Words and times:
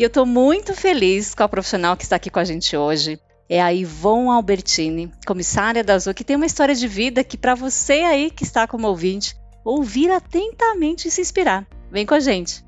e 0.00 0.02
eu 0.02 0.06
estou 0.06 0.24
muito 0.24 0.72
feliz 0.72 1.34
com 1.34 1.42
a 1.42 1.48
profissional 1.48 1.94
que 1.94 2.04
está 2.04 2.16
aqui 2.16 2.30
com 2.30 2.38
a 2.38 2.44
gente 2.44 2.74
hoje. 2.74 3.20
É 3.46 3.60
a 3.60 3.70
Ivon 3.70 4.30
Albertini, 4.30 5.12
comissária 5.26 5.84
da 5.84 5.92
Azul, 5.92 6.14
que 6.14 6.24
tem 6.24 6.36
uma 6.36 6.46
história 6.46 6.74
de 6.74 6.88
vida 6.88 7.22
que, 7.22 7.36
para 7.36 7.54
você 7.54 8.00
aí 8.00 8.30
que 8.30 8.42
está 8.42 8.66
como 8.66 8.88
ouvinte, 8.88 9.36
ouvir 9.62 10.10
atentamente 10.10 11.06
e 11.06 11.10
se 11.10 11.20
inspirar. 11.20 11.66
Vem 11.92 12.06
com 12.06 12.14
a 12.14 12.20
gente! 12.20 12.64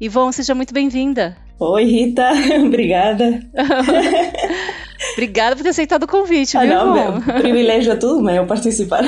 Ivon, 0.00 0.32
seja 0.32 0.54
muito 0.54 0.72
bem-vinda. 0.72 1.36
Oi, 1.60 1.84
Rita, 1.84 2.30
obrigada. 2.64 3.46
Obrigada 5.16 5.56
por 5.56 5.62
ter 5.62 5.70
aceitado 5.70 6.02
o 6.02 6.06
convite, 6.06 6.58
ah, 6.58 6.60
viu? 6.60 6.74
Não, 6.74 6.92
meu, 6.92 7.40
privilégio 7.40 7.90
é 7.90 7.96
tudo 7.96 8.22
meu 8.22 8.44
participar. 8.44 9.02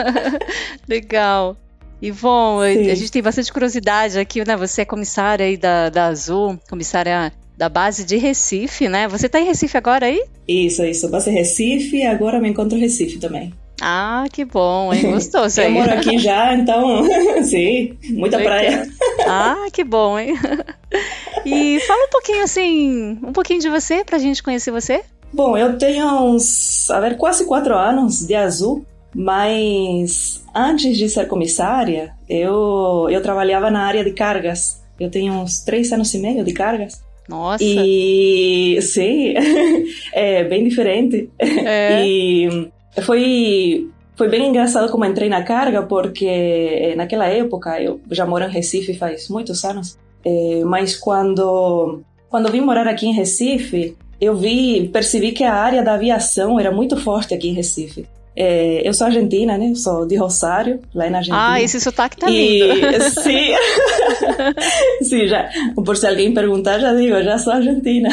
Legal. 0.88 1.54
Ivon, 2.00 2.62
Sim. 2.62 2.90
a 2.90 2.94
gente 2.94 3.12
tem 3.12 3.22
bastante 3.22 3.52
curiosidade 3.52 4.18
aqui, 4.18 4.46
né? 4.46 4.56
Você 4.56 4.82
é 4.82 4.84
comissária 4.86 5.44
aí 5.44 5.58
da, 5.58 5.90
da 5.90 6.06
Azul, 6.06 6.58
comissária 6.70 7.32
da 7.56 7.68
base 7.68 8.04
de 8.04 8.16
Recife, 8.16 8.88
né? 8.88 9.08
Você 9.08 9.26
está 9.26 9.38
em 9.38 9.44
Recife 9.44 9.76
agora 9.76 10.06
aí? 10.06 10.22
Isso, 10.48 10.82
isso. 10.84 11.08
Base 11.10 11.30
Recife 11.30 11.98
e 11.98 12.06
agora 12.06 12.40
me 12.40 12.48
encontro 12.48 12.78
em 12.78 12.80
Recife 12.80 13.18
também. 13.18 13.52
Ah, 13.80 14.24
que 14.32 14.42
bom, 14.42 14.92
hein? 14.92 15.10
Gostoso 15.10 15.60
aí. 15.60 15.66
Eu 15.66 15.72
moro 15.72 15.92
aqui 15.92 16.18
já, 16.18 16.54
então, 16.54 17.04
sim, 17.44 17.94
muita 18.10 18.38
praia. 18.38 18.88
Ah, 19.26 19.66
que 19.70 19.84
bom, 19.84 20.18
hein? 20.18 20.34
E 21.44 21.78
fala 21.80 22.04
um 22.04 22.10
pouquinho 22.10 22.42
assim, 22.42 23.18
um 23.22 23.32
pouquinho 23.32 23.60
de 23.60 23.68
você, 23.68 24.02
pra 24.02 24.18
gente 24.18 24.42
conhecer 24.42 24.70
você. 24.70 25.02
Bom, 25.32 25.56
eu 25.56 25.76
tenho 25.76 26.06
uns, 26.06 26.90
a 26.90 27.00
ver, 27.00 27.16
quase 27.16 27.46
quatro 27.46 27.74
anos 27.74 28.26
de 28.26 28.34
azul, 28.34 28.84
mas 29.14 30.44
antes 30.54 30.96
de 30.96 31.08
ser 31.08 31.26
comissária, 31.26 32.12
eu, 32.28 33.08
eu 33.10 33.22
trabalhava 33.22 33.70
na 33.70 33.86
área 33.86 34.04
de 34.04 34.12
cargas. 34.12 34.82
Eu 34.98 35.10
tenho 35.10 35.32
uns 35.34 35.60
três 35.64 35.92
anos 35.92 36.12
e 36.14 36.18
meio 36.18 36.44
de 36.44 36.52
cargas. 36.52 37.02
Nossa! 37.28 37.62
E 37.62 38.78
sim, 38.80 39.34
é 40.12 40.44
bem 40.44 40.64
diferente. 40.64 41.30
É. 41.38 42.04
E 42.98 43.02
foi, 43.02 43.90
foi 44.16 44.28
bem 44.28 44.48
engraçado 44.48 44.90
como 44.90 45.04
entrei 45.04 45.28
na 45.28 45.42
carga, 45.42 45.82
porque 45.82 46.24
eh, 46.24 46.94
naquela 46.96 47.26
época, 47.26 47.80
eu 47.82 48.00
já 48.10 48.24
moro 48.24 48.44
em 48.44 48.50
Recife 48.50 48.94
faz 48.94 49.28
muitos 49.28 49.62
anos, 49.64 49.98
é, 50.24 50.62
mas 50.64 50.96
quando, 50.96 52.00
quando 52.30 52.50
vim 52.50 52.62
morar 52.62 52.88
aqui 52.88 53.06
em 53.06 53.12
Recife, 53.12 53.94
eu 54.20 54.34
vi, 54.34 54.88
percebi 54.88 55.32
que 55.32 55.44
a 55.44 55.54
área 55.54 55.82
da 55.82 55.94
aviação 55.94 56.58
era 56.58 56.70
muito 56.70 56.96
forte 56.96 57.34
aqui 57.34 57.48
em 57.48 57.54
Recife. 57.54 58.06
É, 58.38 58.86
eu 58.86 58.92
sou 58.92 59.06
argentina, 59.06 59.56
né? 59.56 59.70
Eu 59.70 59.76
sou 59.76 60.06
de 60.06 60.14
Rosário, 60.14 60.80
lá 60.94 61.08
na 61.08 61.18
Argentina. 61.18 61.52
Ah, 61.52 61.60
esse 61.60 61.80
sotaque 61.80 62.18
tá 62.18 62.28
lindo. 62.28 62.66
E, 62.66 63.10
sim, 63.10 63.54
sim, 65.02 65.26
já. 65.26 65.48
Por 65.74 65.96
se 65.96 66.06
alguém 66.06 66.34
perguntar, 66.34 66.78
já 66.78 66.92
digo, 66.92 67.22
já 67.22 67.38
sou 67.38 67.54
argentina. 67.54 68.10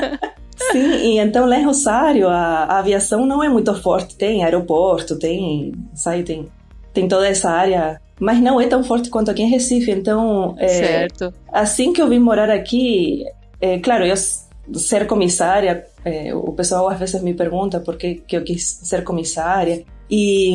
sim, 0.72 0.92
e 1.02 1.18
então 1.18 1.44
lá 1.44 1.58
em 1.58 1.64
Rosário 1.64 2.26
a, 2.26 2.64
a, 2.64 2.78
aviação 2.78 3.26
não 3.26 3.44
é 3.44 3.50
muito 3.50 3.74
forte. 3.74 4.16
Tem 4.16 4.42
aeroporto, 4.42 5.18
tem, 5.18 5.72
sabe, 5.94 6.22
tem, 6.22 6.48
tem 6.94 7.06
toda 7.06 7.28
essa 7.28 7.50
área, 7.50 8.00
mas 8.18 8.40
não 8.40 8.58
é 8.58 8.66
tão 8.66 8.82
forte 8.82 9.10
quanto 9.10 9.30
aqui 9.30 9.42
em 9.42 9.50
Recife. 9.50 9.90
Então, 9.90 10.54
é, 10.58 10.68
certo. 10.68 11.34
assim 11.52 11.92
que 11.92 12.00
eu 12.00 12.08
vim 12.08 12.18
morar 12.18 12.48
aqui, 12.48 13.26
é, 13.60 13.78
claro, 13.78 14.06
eu 14.06 14.14
ser 14.74 15.06
comissária, 15.06 15.86
é, 16.04 16.34
o 16.34 16.52
pessoal 16.52 16.88
às 16.88 16.98
vezes 16.98 17.22
me 17.22 17.34
pergunta 17.34 17.80
por 17.80 17.96
que, 17.96 18.16
que 18.26 18.36
eu 18.36 18.42
quis 18.42 18.80
ser 18.82 19.04
comissária. 19.04 19.84
E, 20.10 20.54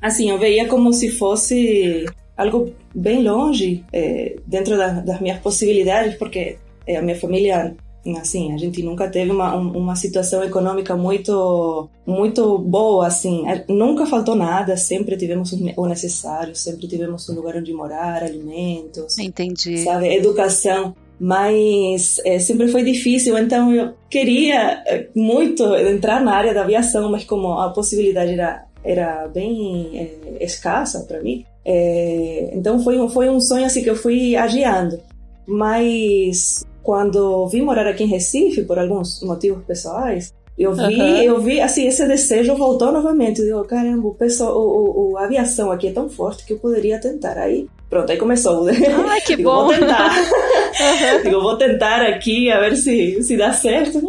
assim, 0.00 0.30
eu 0.30 0.38
veia 0.38 0.66
como 0.68 0.92
se 0.92 1.10
fosse 1.10 2.06
algo 2.36 2.72
bem 2.94 3.22
longe, 3.22 3.84
é, 3.92 4.36
dentro 4.46 4.76
da, 4.76 4.88
das 5.00 5.20
minhas 5.20 5.38
possibilidades, 5.40 6.16
porque 6.16 6.58
é, 6.86 6.96
a 6.96 7.02
minha 7.02 7.18
família 7.18 7.74
assim 8.18 8.52
a 8.52 8.58
gente 8.58 8.82
nunca 8.82 9.08
teve 9.08 9.30
uma, 9.30 9.54
uma 9.56 9.96
situação 9.96 10.44
econômica 10.44 10.94
muito 10.94 11.88
muito 12.06 12.58
boa 12.58 13.06
assim. 13.06 13.44
Nunca 13.68 14.04
faltou 14.04 14.34
nada 14.34 14.76
sempre 14.76 15.16
tivemos 15.16 15.52
o 15.52 15.86
necessário 15.86 16.54
sempre 16.54 16.86
tivemos 16.86 17.26
um 17.28 17.34
lugar 17.34 17.56
onde 17.56 17.72
morar 17.72 18.22
alimentos 18.22 19.18
entendi. 19.18 19.78
sabe 19.78 20.14
educação 20.14 20.94
mas 21.18 22.20
é, 22.24 22.38
sempre 22.38 22.68
foi 22.68 22.82
difícil, 22.82 23.38
então 23.38 23.72
eu 23.72 23.94
queria 24.10 24.82
é, 24.86 25.08
muito 25.14 25.64
entrar 25.76 26.20
na 26.22 26.34
área 26.34 26.52
da 26.52 26.62
aviação, 26.62 27.10
mas 27.10 27.24
como 27.24 27.52
a 27.52 27.70
possibilidade 27.70 28.32
era, 28.32 28.64
era 28.82 29.28
bem 29.28 29.98
é, 29.98 30.44
escassa 30.44 31.04
para 31.06 31.22
mim, 31.22 31.44
é, 31.64 32.50
então 32.52 32.82
foi, 32.82 33.08
foi 33.08 33.30
um 33.30 33.40
sonho 33.40 33.64
assim 33.64 33.82
que 33.82 33.90
eu 33.90 33.96
fui 33.96 34.36
adiando. 34.36 35.00
Mas 35.46 36.64
quando 36.82 37.46
vim 37.48 37.62
morar 37.62 37.86
aqui 37.86 38.04
em 38.04 38.08
Recife, 38.08 38.64
por 38.64 38.78
alguns 38.78 39.22
motivos 39.22 39.64
pessoais, 39.64 40.32
eu 40.56 40.72
vi, 40.72 41.00
uhum. 41.00 41.16
eu 41.16 41.40
vi, 41.40 41.60
assim, 41.60 41.86
esse 41.86 42.06
desejo 42.06 42.54
voltou 42.56 42.92
novamente. 42.92 43.40
Eu 43.40 43.46
digo, 43.46 43.64
caramba, 43.64 44.06
o, 44.06 44.14
pessoal, 44.14 44.56
o, 44.56 45.12
o, 45.12 45.18
a 45.18 45.24
aviação 45.24 45.72
aqui 45.72 45.88
é 45.88 45.92
tão 45.92 46.08
forte 46.08 46.46
que 46.46 46.52
eu 46.52 46.58
poderia 46.58 47.00
tentar. 47.00 47.36
Aí 47.36 47.68
Pronto, 47.88 48.10
aí 48.10 48.16
começou. 48.16 48.66
Ai, 49.08 49.20
que 49.20 49.36
Digo, 49.36 49.50
bom! 49.50 49.66
Vou 49.66 49.74
tentar. 49.74 50.10
Uhum. 50.10 51.22
Digo, 51.22 51.40
vou 51.40 51.56
tentar 51.56 52.02
aqui, 52.02 52.50
a 52.50 52.60
ver 52.60 52.76
se, 52.76 53.22
se 53.22 53.36
dá 53.36 53.52
certo. 53.52 54.00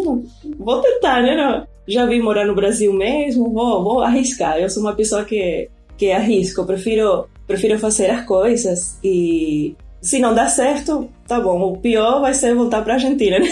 Vou 0.58 0.81
tentar, 0.81 1.22
né? 1.22 1.36
Não. 1.36 1.68
Já 1.88 2.06
vim 2.06 2.19
morar 2.19 2.46
no 2.46 2.56
Brasil 2.56 2.91
mesmo, 2.91 3.52
vou, 3.52 3.84
vou 3.84 4.02
arriscar. 4.02 4.58
Eu 4.58 4.69
sou 4.69 4.81
uma 4.81 4.96
pessoa 4.96 5.24
que, 5.24 5.69
que 5.97 6.12
arrisco, 6.12 6.62
eu 6.62 6.66
prefiro, 6.66 7.28
prefiro 7.46 7.78
fazer 7.78 8.09
as 8.09 8.25
coisas 8.25 8.97
e 9.03 9.75
se 10.06 10.19
não 10.19 10.34
dá 10.36 10.47
certo, 10.47 11.09
tá 11.28 11.40
bom. 11.40 11.59
O 11.62 11.78
pior 11.78 12.22
vai 12.22 12.34
ser 12.34 12.53
voltar 12.53 12.84
para 12.84 12.94
a 12.94 12.96
Argentina, 12.96 13.40
né? 13.40 13.47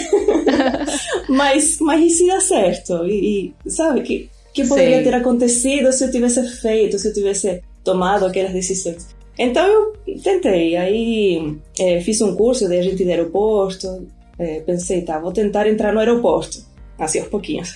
mas, 1.28 1.78
mas 1.80 2.00
e 2.00 2.10
se 2.10 2.26
dá 2.26 2.40
certo? 2.40 3.04
E, 3.06 3.52
e 3.64 3.70
sabe, 3.70 4.02
que, 4.02 4.28
que 4.52 4.66
poderia 4.66 5.02
ter 5.02 5.14
acontecido 5.14 5.92
se 5.92 6.04
eu 6.04 6.10
tivesse 6.10 6.44
feito, 6.60 6.98
se 6.98 7.08
eu 7.08 7.12
tivesse 7.12 7.60
tomado 7.82 8.24
aquelas 8.24 8.52
decisões? 8.52 9.13
Então 9.38 9.66
eu 9.66 10.20
tentei, 10.22 10.76
aí 10.76 11.56
é, 11.78 12.00
fiz 12.00 12.20
um 12.20 12.36
curso 12.36 12.68
de 12.68 12.78
agente 12.78 13.04
de 13.04 13.10
aeroporto, 13.10 14.06
é, 14.38 14.60
pensei, 14.60 15.02
tá, 15.02 15.18
vou 15.18 15.32
tentar 15.32 15.68
entrar 15.68 15.92
no 15.92 15.98
aeroporto, 15.98 16.58
assim 16.98 17.18
aos 17.18 17.28
pouquinhos. 17.28 17.74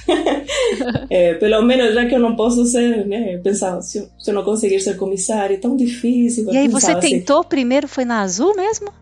é, 1.10 1.34
pelo 1.34 1.62
menos 1.62 1.94
já 1.94 2.06
que 2.06 2.14
eu 2.14 2.20
não 2.20 2.36
posso 2.36 2.64
ser, 2.64 3.04
né, 3.06 3.38
pensava, 3.42 3.82
se 3.82 3.98
eu, 3.98 4.08
se 4.18 4.30
eu 4.30 4.34
não 4.34 4.44
conseguir 4.44 4.78
ser 4.80 4.96
comissário, 4.96 5.54
é 5.54 5.58
tão 5.58 5.76
difícil. 5.76 6.52
E 6.52 6.56
aí 6.56 6.68
você 6.68 6.92
assim. 6.92 7.18
tentou 7.18 7.40
assim. 7.40 7.48
primeiro, 7.48 7.88
foi 7.88 8.04
na 8.04 8.22
Azul 8.22 8.54
mesmo? 8.54 8.92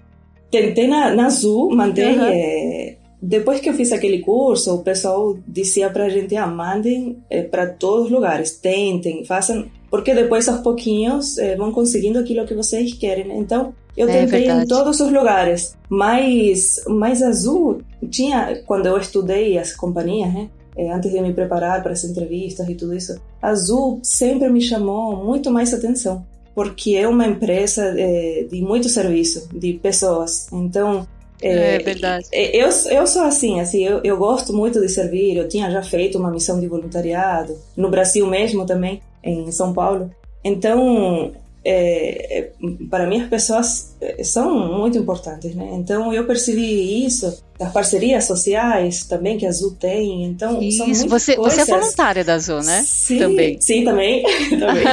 Tentei 0.51 0.87
na, 0.87 1.15
na 1.15 1.27
Azul, 1.27 1.75
mandei... 1.75 2.17
Uhum. 2.17 2.96
Depois 3.21 3.61
que 3.61 3.69
eu 3.69 3.75
fiz 3.75 3.93
aquele 3.93 4.21
curso, 4.21 4.75
o 4.75 4.83
pessoal 4.83 5.37
dizia 5.47 5.91
pra 5.91 6.09
gente, 6.09 6.37
ah, 6.37 6.47
mandem 6.47 7.19
é, 7.31 7.43
para 7.43 7.67
todos 7.67 8.07
os 8.07 8.11
lugares, 8.11 8.53
tentem, 8.53 9.25
façam 9.25 9.67
porque 9.91 10.15
depois 10.15 10.49
aos 10.49 10.61
pouquinhos 10.61 11.39
eh, 11.39 11.57
vão 11.57 11.73
conseguindo 11.73 12.19
aquilo 12.19 12.47
que 12.47 12.55
vocês 12.55 12.93
querem. 12.95 13.39
Então, 13.39 13.73
eu 13.97 14.09
é 14.09 14.27
tentei 14.27 14.51
em 14.51 14.67
todos 14.67 15.01
os 15.01 15.13
lugares, 15.13 15.77
mas 15.89 16.83
mais 16.87 17.23
azul 17.23 17.81
tinha 18.11 18.63
quando 18.67 18.87
eu 18.87 18.99
estudei 18.99 19.57
as 19.57 19.75
companhias, 19.75 20.33
né? 20.35 20.51
Eh, 20.77 20.91
antes 20.91 21.11
de 21.11 21.21
me 21.21 21.33
preparar 21.33 21.83
para 21.83 21.93
as 21.93 22.05
entrevistas 22.05 22.69
e 22.69 22.75
tudo 22.75 22.95
isso, 22.95 23.19
Azul 23.41 24.01
sempre 24.03 24.51
me 24.51 24.61
chamou 24.61 25.25
muito 25.25 25.51
mais 25.51 25.73
atenção, 25.73 26.27
porque 26.55 26.95
é 26.97 27.09
uma 27.09 27.27
empresa 27.27 27.95
eh, 27.97 28.47
de 28.51 28.61
muito 28.61 28.89
serviço, 28.89 29.49
de 29.55 29.75
pessoas. 29.75 30.47
Então, 30.53 31.07
é, 31.41 31.77
é 31.77 31.79
verdade. 31.79 32.27
Eu, 32.33 32.69
eu 32.91 33.07
sou 33.07 33.23
assim, 33.23 33.61
assim 33.61 33.85
eu, 33.85 34.01
eu 34.03 34.17
gosto 34.17 34.53
muito 34.53 34.81
de 34.81 34.89
servir. 34.89 35.37
Eu 35.37 35.49
tinha 35.49 35.71
já 35.71 35.83
feito 35.83 36.19
uma 36.19 36.31
missão 36.31 36.59
de 36.61 36.67
voluntariado, 36.67 37.57
no 37.77 37.91
Brasil 37.91 38.27
mesmo 38.27 38.65
também 38.65 39.03
em 39.23 39.51
São 39.51 39.73
Paulo. 39.73 40.11
Então, 40.45 41.33
é, 41.65 42.51
para 42.89 43.07
mim 43.07 43.23
as 43.23 43.29
pessoas 43.29 43.97
é, 44.01 44.23
são 44.23 44.79
muito 44.79 44.97
importantes, 44.97 45.55
né? 45.55 45.71
Então 45.73 46.13
eu 46.13 46.25
percebi 46.27 47.05
isso 47.05 47.43
das 47.59 47.73
parcerias 47.73 48.25
sociais 48.25 49.05
também 49.05 49.39
que 49.39 49.47
a 49.47 49.49
Azul 49.49 49.73
tem. 49.73 50.25
Então, 50.25 50.61
Isso, 50.63 50.85
você, 51.09 51.37
você 51.37 51.63
é 51.63 51.65
voluntária 51.65 52.25
da 52.25 52.35
Azul, 52.35 52.63
né? 52.63 52.83
Sim, 52.87 53.19
também. 53.19 53.61
Sim, 53.61 53.85
também. 53.85 54.23
também. 54.59 54.85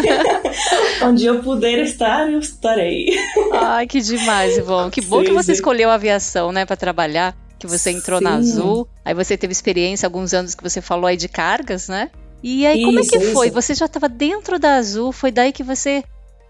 Onde 1.03 1.25
eu 1.25 1.41
puder 1.43 1.79
estar, 1.79 2.31
eu 2.31 2.39
estarei. 2.39 3.09
Ai, 3.51 3.85
que 3.87 4.01
demais, 4.01 4.57
Ivon. 4.57 4.89
Que 4.89 5.01
bom 5.01 5.19
sim, 5.19 5.25
que 5.25 5.31
você 5.33 5.47
sim. 5.47 5.51
escolheu 5.53 5.89
a 5.89 5.95
aviação, 5.95 6.51
né, 6.51 6.65
para 6.65 6.75
trabalhar. 6.75 7.35
Que 7.59 7.67
você 7.67 7.91
entrou 7.91 8.19
sim. 8.19 8.25
na 8.25 8.35
Azul, 8.35 8.87
aí 9.05 9.13
você 9.13 9.37
teve 9.37 9.53
experiência 9.53 10.05
alguns 10.05 10.33
anos 10.33 10.53
que 10.53 10.61
você 10.61 10.81
falou 10.81 11.05
aí 11.05 11.15
de 11.15 11.29
cargas, 11.29 11.87
né? 11.87 12.09
E 12.43 12.65
aí, 12.65 12.79
isso, 12.79 12.85
como 12.87 12.99
é 12.99 13.03
que 13.03 13.19
foi? 13.31 13.47
Isso. 13.47 13.55
Você 13.55 13.73
já 13.73 13.85
estava 13.85 14.09
dentro 14.09 14.59
da 14.59 14.75
Azul, 14.75 15.13
foi 15.13 15.31
daí 15.31 15.53
que 15.53 15.63
você 15.63 16.03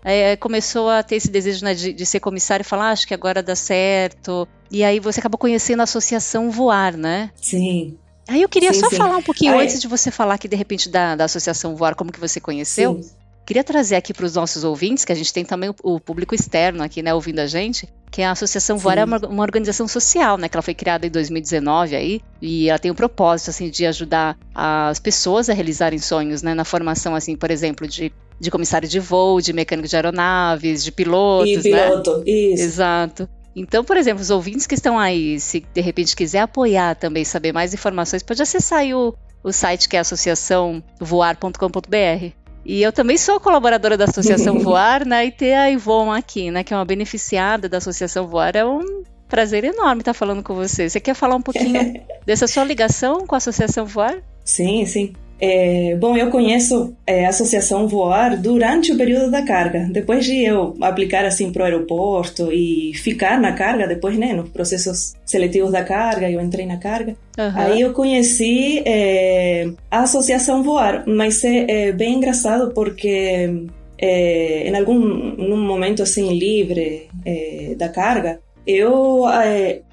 é, 0.03 0.35
começou 0.35 0.89
a 0.89 1.01
ter 1.01 1.15
esse 1.15 1.29
desejo 1.29 1.63
né, 1.63 1.73
de, 1.73 1.93
de, 1.93 2.05
ser 2.05 2.19
comissário 2.19 2.63
e 2.63 2.65
falar, 2.65 2.89
ah, 2.89 2.91
acho 2.91 3.07
que 3.07 3.13
agora 3.13 3.41
dá 3.41 3.55
certo. 3.55 4.47
E 4.69 4.83
aí 4.83 4.99
você 4.99 5.19
acabou 5.19 5.37
conhecendo 5.37 5.79
a 5.79 5.83
Associação 5.83 6.51
Voar, 6.51 6.97
né? 6.97 7.31
Sim. 7.35 7.97
Aí 8.27 8.41
eu 8.41 8.49
queria 8.49 8.73
sim, 8.73 8.79
só 8.79 8.89
sim. 8.89 8.95
falar 8.95 9.17
um 9.17 9.21
pouquinho 9.21 9.59
antes 9.59 9.79
de 9.81 9.87
você 9.87 10.09
falar 10.09 10.35
aqui, 10.35 10.47
de 10.47 10.55
repente, 10.55 10.89
da, 10.89 11.15
da 11.15 11.25
Associação 11.25 11.75
Voar, 11.75 11.95
como 11.95 12.11
que 12.11 12.19
você 12.19 12.39
conheceu. 12.39 13.01
Sim. 13.01 13.23
Queria 13.45 13.63
trazer 13.63 13.97
aqui 13.97 14.13
para 14.13 14.25
os 14.25 14.35
nossos 14.35 14.63
ouvintes, 14.63 15.03
que 15.03 15.11
a 15.11 15.15
gente 15.15 15.33
tem 15.33 15.43
também 15.43 15.69
o, 15.69 15.75
o, 15.83 15.99
público 15.99 16.33
externo 16.33 16.81
aqui, 16.81 17.01
né, 17.01 17.13
ouvindo 17.13 17.39
a 17.39 17.47
gente, 17.47 17.89
que 18.09 18.21
a 18.21 18.31
Associação 18.31 18.77
Voar 18.77 18.97
é 18.97 19.03
uma, 19.03 19.17
uma, 19.17 19.43
organização 19.43 19.85
social, 19.85 20.37
né, 20.37 20.47
que 20.47 20.55
ela 20.55 20.61
foi 20.61 20.73
criada 20.73 21.05
em 21.05 21.09
2019 21.09 21.93
aí, 21.93 22.21
e 22.41 22.69
ela 22.69 22.79
tem 22.79 22.89
o 22.89 22.95
propósito, 22.95 23.49
assim, 23.49 23.69
de 23.69 23.85
ajudar 23.85 24.37
as 24.55 24.97
pessoas 24.97 25.49
a 25.49 25.53
realizarem 25.53 25.99
sonhos, 25.99 26.41
né, 26.41 26.53
na 26.53 26.63
formação, 26.63 27.15
assim, 27.15 27.35
por 27.35 27.51
exemplo, 27.51 27.85
de, 27.85 28.13
de 28.43 28.51
comissário 28.51 28.87
de 28.87 28.99
voo, 28.99 29.41
de 29.41 29.53
mecânico 29.53 29.87
de 29.87 29.95
aeronaves, 29.95 30.83
de 30.83 30.91
pilotos, 30.91 31.49
e 31.49 31.61
piloto, 31.61 32.17
né? 32.17 32.23
isso. 32.25 32.63
Exato. 32.63 33.29
Então, 33.55 33.83
por 33.83 33.97
exemplo, 33.97 34.21
os 34.21 34.29
ouvintes 34.29 34.67
que 34.67 34.75
estão 34.75 34.99
aí, 34.99 35.39
se 35.39 35.65
de 35.73 35.81
repente 35.81 36.15
quiser 36.15 36.39
apoiar 36.39 36.95
também, 36.95 37.23
saber 37.23 37.53
mais 37.53 37.73
informações, 37.73 38.23
pode 38.23 38.41
acessar 38.41 38.79
aí 38.79 38.93
o, 38.93 39.13
o 39.43 39.51
site 39.51 39.87
que 39.87 39.95
é 39.95 39.99
associaçãovoar.com.br. 39.99 42.33
E 42.65 42.81
eu 42.81 42.91
também 42.91 43.17
sou 43.17 43.39
colaboradora 43.39 43.97
da 43.97 44.05
Associação 44.05 44.57
Voar, 44.59 45.05
né? 45.05 45.25
E 45.25 45.31
ter 45.31 45.53
a 45.53 45.69
Ivon 45.69 46.11
aqui, 46.11 46.49
né? 46.49 46.63
Que 46.63 46.73
é 46.73 46.77
uma 46.77 46.85
beneficiada 46.85 47.69
da 47.69 47.77
Associação 47.77 48.27
Voar. 48.27 48.55
É 48.55 48.65
um 48.65 49.03
prazer 49.27 49.63
enorme 49.63 50.01
estar 50.01 50.13
falando 50.13 50.41
com 50.41 50.55
você. 50.55 50.89
Você 50.89 50.99
quer 50.99 51.13
falar 51.13 51.35
um 51.35 51.41
pouquinho 51.41 52.01
dessa 52.25 52.47
sua 52.47 52.63
ligação 52.63 53.27
com 53.27 53.35
a 53.35 53.37
Associação 53.37 53.85
Voar? 53.85 54.17
Sim, 54.45 54.85
sim. 54.85 55.13
É, 55.45 55.97
bom, 55.97 56.15
eu 56.15 56.29
conheço 56.29 56.95
é, 57.05 57.25
a 57.25 57.29
Associação 57.29 57.85
Voar 57.85 58.41
durante 58.41 58.93
o 58.93 58.97
período 58.97 59.29
da 59.29 59.41
carga. 59.41 59.89
Depois 59.91 60.23
de 60.23 60.41
eu 60.41 60.73
aplicar 60.79 61.25
assim 61.25 61.51
para 61.51 61.63
o 61.63 61.65
aeroporto 61.65 62.49
e 62.49 62.93
ficar 62.93 63.41
na 63.41 63.51
carga, 63.51 63.85
depois, 63.85 64.17
né, 64.17 64.31
nos 64.31 64.47
processos 64.47 65.15
seletivos 65.25 65.73
da 65.73 65.83
carga, 65.83 66.31
eu 66.31 66.39
entrei 66.39 66.65
na 66.65 66.77
carga. 66.77 67.17
Uhum. 67.37 67.51
Aí 67.55 67.81
eu 67.81 67.91
conheci 67.91 68.83
é, 68.85 69.69
a 69.91 70.03
Associação 70.03 70.63
Voar, 70.63 71.03
mas 71.05 71.43
é, 71.43 71.89
é 71.89 71.91
bem 71.91 72.15
engraçado 72.15 72.71
porque 72.73 73.67
é, 73.97 74.69
em 74.69 74.75
algum 74.77 74.97
num 74.97 75.61
momento 75.61 76.01
assim 76.01 76.39
livre 76.39 77.09
é, 77.25 77.75
da 77.77 77.89
carga, 77.89 78.39
eu 78.65 79.23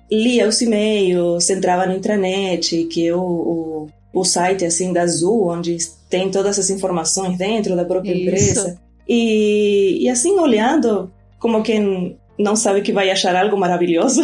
lia 0.08 0.46
os 0.46 0.60
e-mails, 0.60 1.50
entrava 1.50 1.86
na 1.86 1.96
intranet, 1.96 2.84
que 2.84 3.04
eu 3.04 3.20
o, 3.20 3.88
o 4.12 4.24
site 4.24 4.64
assim 4.64 4.92
da 4.92 5.02
Azul, 5.02 5.48
onde 5.48 5.76
tem 6.08 6.30
todas 6.30 6.58
as 6.58 6.70
informações 6.70 7.38
dentro 7.38 7.76
da 7.76 7.84
própria 7.84 8.12
Isso. 8.12 8.22
empresa. 8.22 8.80
E, 9.08 9.98
e 10.04 10.08
assim, 10.08 10.38
olhando, 10.38 11.10
como 11.38 11.62
quem 11.62 12.16
não 12.38 12.56
sabe 12.56 12.80
que 12.80 12.92
vai 12.92 13.10
achar 13.10 13.36
algo 13.36 13.56
maravilhoso. 13.56 14.22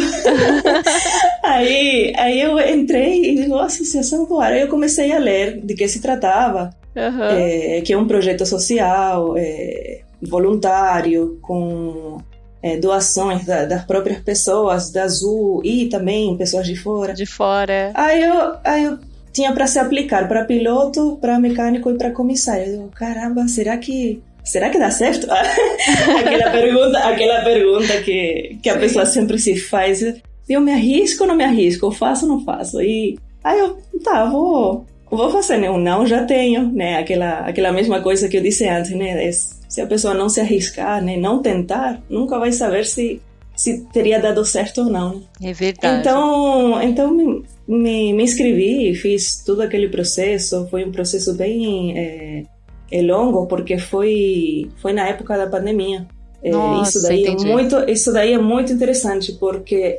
aí, 1.45 2.13
aí 2.17 2.41
eu 2.41 2.59
entrei 2.59 3.33
e 3.33 3.37
digo, 3.37 3.59
Associação 3.59 4.27
Voar. 4.27 4.53
Aí 4.53 4.63
eu 4.63 4.69
comecei 4.69 5.13
a 5.13 5.19
ler 5.19 5.61
de 5.61 5.75
que 5.75 5.87
se 5.87 6.01
tratava, 6.01 6.71
uhum. 6.97 7.23
é, 7.23 7.81
que 7.83 7.93
é 7.93 7.99
um 7.99 8.07
projeto 8.07 8.47
social, 8.47 9.35
é, 9.37 10.01
voluntário, 10.23 11.39
com 11.43 12.19
é, 12.63 12.77
doações 12.77 13.45
da, 13.45 13.65
das 13.65 13.85
próprias 13.85 14.21
pessoas 14.21 14.91
da 14.91 15.05
Azul 15.05 15.61
e 15.63 15.87
também 15.87 16.37
pessoas 16.37 16.67
de 16.67 16.75
fora. 16.75 17.13
De 17.13 17.27
fora. 17.27 17.93
Aí 17.95 18.23
eu, 18.23 18.55
aí 18.65 18.85
eu 18.85 18.99
tinha 19.37 19.53
para 19.53 19.67
se 19.67 19.79
aplicar 19.79 20.27
para 20.27 20.47
piloto, 20.47 21.19
para 21.21 21.39
mecânico 21.39 21.91
e 21.91 21.99
para 21.99 22.11
comissário. 22.11 22.65
Eu 22.65 22.73
digo, 22.73 22.89
caramba, 22.89 23.47
será 23.47 23.77
que 23.77 24.23
será 24.43 24.71
que 24.71 24.79
dá 24.79 24.91
certo? 24.91 25.29
aquela 25.31 26.51
pergunta, 26.51 26.99
aquela 27.01 27.43
pergunta 27.43 28.01
que, 28.01 28.59
que 28.63 28.71
a 28.71 28.79
pessoa 28.79 29.05
sempre 29.05 29.39
se 29.39 29.55
faz. 29.59 30.03
Eu 30.49 30.63
me 30.63 30.73
arrisco 30.73 31.25
ou 31.25 31.29
não 31.29 31.37
me 31.37 31.45
arrisco? 31.45 31.85
Eu 31.85 31.91
faço 31.91 32.25
ou 32.25 32.33
não 32.33 32.45
faço? 32.47 32.81
E 32.81 33.19
aí 33.45 33.59
eu, 33.59 33.77
tá, 34.03 34.25
vou, 34.25 34.87
vou 35.11 35.31
fazer, 35.31 35.59
né? 35.59 35.71
Um 35.71 35.79
não 35.79 36.07
já 36.07 36.25
tenho, 36.25 36.73
né? 36.73 36.97
Aquela, 36.97 37.41
aquela 37.41 37.73
mesma 37.73 38.01
coisa 38.01 38.31
que 38.31 38.39
eu 38.39 38.43
disse 38.43 38.67
antes, 38.67 38.93
né? 38.93 39.31
Se 39.69 39.83
a 39.83 39.87
pessoa 39.87 40.15
não 40.15 40.31
se 40.31 40.41
arriscar, 40.41 41.05
né? 41.05 41.19
Não 41.19 41.43
tentar, 41.43 42.01
nunca 42.09 42.39
vai 42.39 42.53
saber 42.53 42.87
se 42.87 43.21
se 43.57 43.81
teria 43.87 44.21
dado 44.21 44.45
certo 44.45 44.83
ou 44.83 44.91
não. 44.91 45.23
É 45.43 45.53
verdade. 45.53 46.01
Então, 46.01 46.83
então 46.83 47.43
me, 47.67 48.13
me, 48.13 48.23
inscrevi, 48.23 48.95
fiz 48.95 49.43
todo 49.45 49.61
aquele 49.61 49.89
processo. 49.89 50.67
Foi 50.69 50.85
um 50.85 50.93
processo 50.93 51.35
bem 51.35 51.99
é, 51.99 52.43
é 52.91 53.03
longo 53.03 53.47
porque 53.47 53.79
foi 53.79 54.71
foi 54.77 54.93
na 54.93 55.09
época 55.09 55.37
da 55.37 55.47
pandemia. 55.47 56.07
É, 56.43 56.51
Nossa, 56.51 56.99
isso 56.99 57.07
daí 57.07 57.23
entendi. 57.23 57.49
é 57.49 57.53
muito 57.53 57.91
isso 57.91 58.13
daí 58.13 58.33
é 58.33 58.39
muito 58.39 58.73
interessante 58.73 59.33
porque 59.33 59.99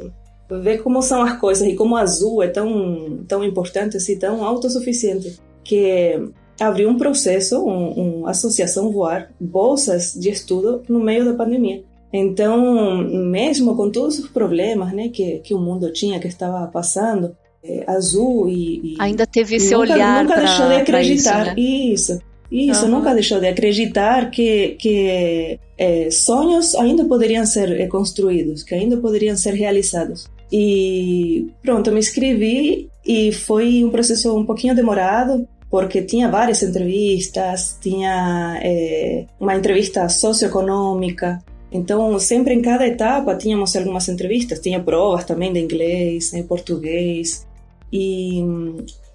ver 0.49 0.81
como 0.81 1.01
são 1.01 1.21
as 1.21 1.37
coisas 1.39 1.67
e 1.67 1.75
como 1.75 1.95
o 1.95 1.97
azul 1.97 2.41
é 2.41 2.47
tão 2.47 3.23
tão 3.27 3.43
importante 3.43 3.97
assim, 3.97 4.17
tão 4.17 4.43
autossuficiente 4.43 5.37
que 5.63 6.17
abriu 6.59 6.89
um 6.89 6.97
processo, 6.97 7.63
uma 7.63 7.99
um 7.99 8.27
associação 8.27 8.91
voar, 8.91 9.31
bolsas 9.39 10.13
de 10.13 10.29
estudo 10.29 10.83
no 10.87 10.99
meio 10.99 11.25
da 11.25 11.33
pandemia. 11.33 11.83
Então, 12.11 12.97
mesmo 12.97 13.75
com 13.75 13.91
todos 13.91 14.17
os 14.17 14.29
problemas 14.29 14.93
né, 14.93 15.09
que, 15.09 15.39
que 15.39 15.53
o 15.53 15.59
mundo 15.59 15.91
tinha, 15.91 16.19
que 16.19 16.27
estava 16.27 16.65
passando, 16.67 17.35
é, 17.63 17.83
Azul 17.87 18.47
e, 18.49 18.93
e, 18.93 18.95
Ainda 18.99 19.25
teve 19.25 19.55
esse 19.55 19.73
nunca, 19.73 19.93
olhar 19.93 20.23
Nunca 20.23 20.35
pra, 20.35 20.43
deixou 20.45 20.67
de 20.67 20.75
acreditar. 20.75 21.57
Isso, 21.57 22.13
né? 22.13 22.23
isso. 22.23 22.27
Isso, 22.49 22.85
uhum. 22.85 22.91
nunca 22.91 23.13
deixou 23.13 23.39
de 23.39 23.47
acreditar 23.47 24.31
que, 24.31 24.77
que 24.79 25.59
é, 25.77 26.09
sonhos 26.09 26.75
ainda 26.75 27.03
poderiam 27.03 27.45
ser 27.45 27.69
é, 27.79 27.87
construídos, 27.87 28.63
que 28.63 28.73
ainda 28.73 28.95
poderiam 28.97 29.35
ser 29.35 29.53
realizados. 29.53 30.29
E 30.49 31.47
pronto, 31.61 31.91
me 31.91 31.99
inscrevi 31.99 32.89
e 33.05 33.33
foi 33.33 33.83
um 33.83 33.89
processo 33.89 34.33
um 34.33 34.45
pouquinho 34.45 34.73
demorado, 34.73 35.45
porque 35.69 36.01
tinha 36.01 36.29
várias 36.29 36.63
entrevistas, 36.63 37.77
tinha 37.81 38.57
é, 38.63 39.25
uma 39.41 39.55
entrevista 39.55 40.07
socioeconômica, 40.07 41.43
então, 41.71 42.17
sempre 42.19 42.53
em 42.53 42.61
cada 42.61 42.87
etapa 42.87 43.35
tínhamos 43.35 43.75
algumas 43.75 44.07
entrevistas, 44.07 44.59
tinha 44.59 44.81
provas 44.81 45.25
também 45.25 45.51
de 45.51 45.59
inglês, 45.59 46.31
né, 46.31 46.43
português. 46.43 47.45
E 47.91 48.43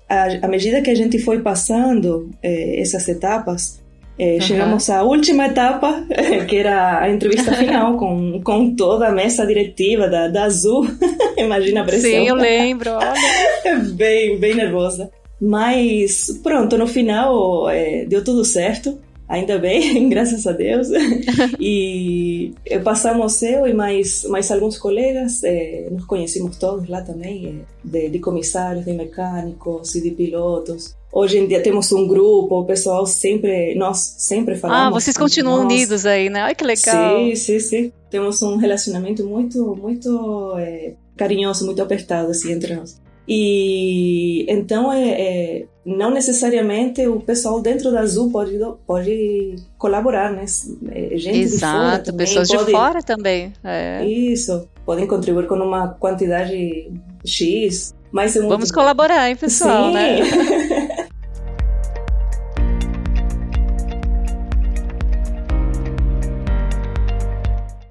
à 0.09 0.49
medida 0.49 0.83
que 0.83 0.91
a 0.91 0.95
gente 0.95 1.19
foi 1.19 1.41
passando 1.41 2.31
eh, 2.43 2.81
essas 2.81 3.09
etapas, 3.09 3.81
eh, 4.19 4.35
uhum. 4.35 4.41
chegamos 4.41 4.91
à 4.91 5.03
última 5.03 5.47
etapa, 5.47 6.05
que 6.49 6.57
era 6.57 7.01
a 7.01 7.11
entrevista 7.11 7.53
final 7.57 7.97
com, 7.97 8.41
com 8.43 8.75
toda 8.75 9.09
a 9.09 9.13
mesa 9.13 9.47
diretiva 9.47 10.09
da, 10.09 10.29
da 10.29 10.45
Azul. 10.45 10.87
Imagina 11.37 11.81
a 11.81 11.85
pressão. 11.85 12.11
Sim, 12.11 12.29
eu 12.29 12.35
lembro. 12.35 12.91
Olha. 12.93 13.15
bem, 13.95 14.39
bem 14.39 14.55
nervosa. 14.55 15.11
Mas 15.41 16.41
pronto, 16.43 16.79
no 16.79 16.87
final 16.87 17.69
eh, 17.71 18.05
deu 18.07 18.23
tudo 18.23 18.45
certo 18.45 18.99
ainda 19.33 19.59
bem, 19.59 20.09
graças 20.11 20.47
a 20.47 20.53
Deus. 20.53 20.89
e 21.59 22.53
passamos 22.85 23.43
eu 23.43 23.67
e 23.67 23.73
mais, 23.73 24.25
mais 24.25 24.51
alguns 24.51 24.77
colegas, 24.79 25.43
eh, 25.43 25.89
nos 25.91 26.05
conhecemos 26.05 26.57
todos 26.59 26.89
lá 26.89 27.01
também, 27.01 27.47
eh, 27.47 27.65
de, 27.83 28.11
de 28.11 28.19
comissários, 28.19 28.85
de 28.85 28.93
mecânicos 28.93 29.95
e 29.95 30.03
de 30.03 30.11
pilotos. 30.11 30.95
Hoje 31.11 31.39
em 31.39 31.47
dia 31.47 31.63
temos 31.63 31.91
um 31.93 32.07
grupo, 32.07 32.61
o 32.61 32.65
pessoal 32.65 33.07
sempre, 33.07 33.75
nós 33.75 34.17
sempre 34.19 34.55
falamos. 34.55 34.97
Ah, 34.97 35.01
vocês 35.01 35.17
continuam 35.17 35.65
nós. 35.65 35.65
unidos 35.65 36.07
aí, 36.07 36.29
né? 36.31 36.41
Ai, 36.43 36.55
que 36.55 36.65
legal. 36.65 37.19
Sim, 37.19 37.35
sim, 37.35 37.61
sim. 37.61 37.93
Temos 38.11 38.43
um 38.43 38.57
relacionamento 38.57 39.27
muito, 39.27 39.77
muito 39.77 40.55
é, 40.59 40.95
carinhoso, 41.17 41.65
muito 41.65 41.83
apertado 41.83 42.31
assim 42.31 42.53
entre 42.53 42.75
nós. 42.77 43.02
E 43.27 44.45
então 44.49 44.93
é, 44.93 45.11
é, 45.11 45.65
não 45.87 46.11
necessariamente 46.11 47.07
o 47.07 47.21
pessoal 47.21 47.61
dentro 47.61 47.93
da 47.93 48.01
Azul 48.01 48.31
pode 48.31 48.59
pode 48.87 49.57
colaborar, 49.79 50.33
né? 50.33 50.45
É, 50.91 51.17
gente 51.17 51.39
Exato, 51.39 52.05
de 52.05 52.11
fora 52.11 52.19
pessoas 52.19 52.49
pode, 52.49 52.65
de 52.65 52.71
fora 52.73 53.03
também. 53.03 53.53
É. 53.63 54.05
Isso, 54.05 54.69
podem 54.85 55.07
contribuir 55.07 55.47
com 55.47 55.55
uma 55.55 55.89
quantidade 55.89 56.93
X, 57.25 57.95
mas 58.11 58.35
é 58.35 58.41
muito... 58.41 58.51
Vamos 58.51 58.71
colaborar, 58.73 59.29
hein, 59.29 59.37
pessoal, 59.37 59.89
Sim. 59.89 59.95
né? 59.95 60.19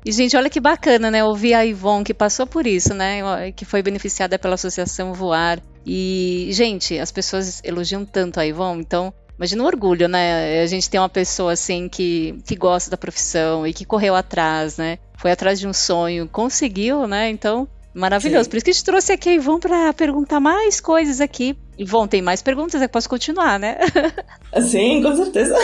E, 0.04 0.12
gente, 0.12 0.36
olha 0.36 0.50
que 0.50 0.60
bacana, 0.60 1.12
né? 1.12 1.24
Ouvir 1.24 1.54
a 1.54 1.66
Ivon, 1.66 2.04
que 2.04 2.14
passou 2.14 2.48
por 2.48 2.66
isso, 2.66 2.94
né? 2.94 3.52
Que 3.52 3.66
foi 3.66 3.84
beneficiada 3.84 4.40
pela 4.40 4.56
Associação 4.56 5.14
Voar. 5.14 5.62
E, 5.86 6.50
gente, 6.52 6.98
as 6.98 7.12
pessoas 7.12 7.62
elogiam 7.64 8.04
tanto 8.06 8.40
a 8.40 8.46
Ivon, 8.46 8.80
então 8.80 9.14
Imagina 9.42 9.64
o 9.64 9.66
orgulho, 9.66 10.08
né? 10.08 10.62
A 10.62 10.68
gente 10.68 10.88
tem 10.88 11.00
uma 11.00 11.10
pessoa 11.10 11.54
assim 11.54 11.90
que, 11.90 12.40
que 12.46 12.56
gosta 12.56 12.92
da 12.92 12.98
profissão 12.98 13.66
e 13.66 13.74
que 13.74 13.84
correu 13.84 14.14
atrás, 14.14 14.78
né? 14.78 15.00
Foi 15.18 15.32
atrás 15.32 15.60
de 15.60 15.68
um 15.68 15.74
sonho, 15.74 16.30
conseguiu, 16.32 17.08
né? 17.08 17.28
Então, 17.32 17.68
maravilhoso. 17.92 18.44
Sim. 18.44 18.50
Por 18.52 18.58
isso 18.58 18.66
que 18.66 18.70
a 18.70 18.74
gente 18.74 18.84
trouxe 18.84 19.12
aqui 19.14 19.30
a 19.30 19.34
Ivon 19.34 19.60
para 19.60 19.92
perguntar 19.94 20.40
mais 20.40 20.80
coisas 20.80 21.20
aqui. 21.20 21.58
Ivon, 21.76 22.06
tem 22.06 22.22
mais 22.22 22.44
perguntas? 22.44 22.80
Eu 22.80 22.88
posso 22.88 23.10
continuar, 23.10 23.58
né? 23.58 23.80
Sim, 24.62 25.02
com 25.02 25.16
certeza. 25.16 25.56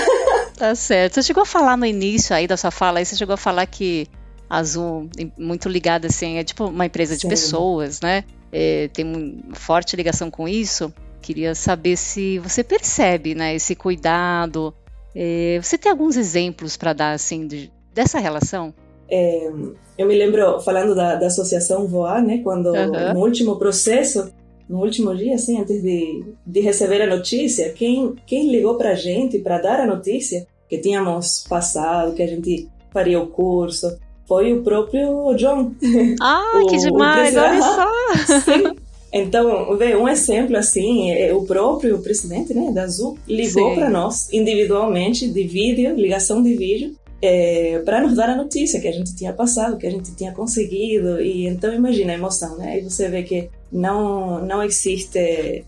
Tá 0.58 0.74
certo. 0.74 1.14
Você 1.14 1.22
chegou 1.22 1.44
a 1.44 1.46
falar 1.46 1.78
no 1.78 1.86
início 1.86 2.36
aí 2.36 2.48
da 2.48 2.58
sua 2.58 2.72
fala, 2.72 2.98
aí 2.98 3.06
você 3.06 3.16
chegou 3.16 3.36
a 3.36 3.38
falar 3.38 3.68
que 3.68 4.08
Azul, 4.50 5.10
muito 5.38 5.68
ligada 5.68 6.08
assim, 6.08 6.38
é 6.38 6.44
tipo 6.44 6.66
uma 6.66 6.86
empresa 6.86 7.16
de 7.16 7.22
Sim. 7.24 7.30
pessoas, 7.30 8.00
né? 8.02 8.24
É, 8.52 8.90
tem 8.94 9.06
uma 9.06 9.56
forte 9.56 9.96
ligação 9.96 10.32
com 10.32 10.48
isso. 10.48 10.94
Queria 11.22 11.54
saber 11.54 11.98
se 11.98 12.40
você 12.40 12.64
percebe, 12.64 13.36
né, 13.36 13.56
esse 13.56 13.76
cuidado. 13.76 14.74
É, 15.14 15.60
você 15.62 15.78
tem 15.78 15.92
alguns 15.92 16.16
exemplos 16.16 16.78
para 16.78 16.94
dar 16.94 17.12
assim 17.12 17.46
de, 17.48 17.72
dessa 17.94 18.20
relação? 18.20 18.74
É, 19.10 19.52
eu 19.98 20.08
me 20.08 20.18
lembro 20.18 20.62
falando 20.62 20.96
da, 20.96 21.16
da 21.16 21.28
associação 21.28 21.88
Voar, 21.88 22.24
né, 22.24 22.40
quando 22.44 22.68
uhum. 22.68 23.14
no 23.14 23.20
último 23.20 23.58
processo, 23.58 24.32
no 24.70 24.80
último 24.80 25.16
dia, 25.16 25.36
assim, 25.36 25.60
antes 25.60 25.82
de, 25.82 26.24
de 26.46 26.60
receber 26.62 27.02
a 27.02 27.08
notícia, 27.08 27.74
quem 27.74 28.16
quem 28.26 28.52
ligou 28.52 28.76
para 28.76 28.92
a 28.92 28.96
gente 28.96 29.40
para 29.40 29.60
dar 29.60 29.80
a 29.80 29.88
notícia 29.88 30.48
que 30.70 30.78
tínhamos 30.78 31.46
passado, 31.48 32.14
que 32.14 32.22
a 32.22 32.28
gente 32.28 32.70
faria 32.92 33.20
o 33.20 33.28
curso, 33.28 33.98
foi 34.28 34.54
o 34.54 34.64
próprio 34.64 35.34
John. 35.36 35.72
Ah, 36.22 36.62
o, 36.64 36.68
que 36.68 36.78
demais! 36.78 37.36
Olha 37.36 37.62
só! 37.62 38.42
Sim. 38.42 38.76
Então, 39.12 39.76
vê, 39.78 39.96
um 39.96 40.08
exemplo 40.08 40.58
assim, 40.58 41.12
é, 41.12 41.34
o 41.34 41.46
próprio 41.46 42.00
presidente 42.00 42.54
né, 42.54 42.72
da 42.72 42.84
Azul 42.84 43.18
ligou 43.28 43.74
para 43.74 43.90
nós 43.90 44.32
individualmente, 44.34 45.28
de 45.28 45.44
vídeo, 45.44 45.96
ligação 45.96 46.44
de 46.44 46.56
vídeo, 46.56 46.96
é, 47.22 47.80
para 47.80 48.02
nos 48.02 48.16
dar 48.16 48.30
a 48.30 48.36
notícia 48.36 48.80
que 48.80 48.88
a 48.88 48.92
gente 48.92 49.16
tinha 49.16 49.34
passado, 49.34 49.78
que 49.78 49.88
a 49.88 49.92
gente 49.92 50.14
tinha 50.16 50.34
conseguido. 50.34 51.22
E 51.22 51.48
então, 51.48 51.74
imagina 51.74 52.12
a 52.12 52.16
emoção, 52.16 52.58
né? 52.58 52.74
Aí 52.74 52.84
você 52.84 53.10
vê 53.10 53.24
que 53.24 53.50
não, 53.72 54.46
não 54.46 54.62
existe 54.62 55.64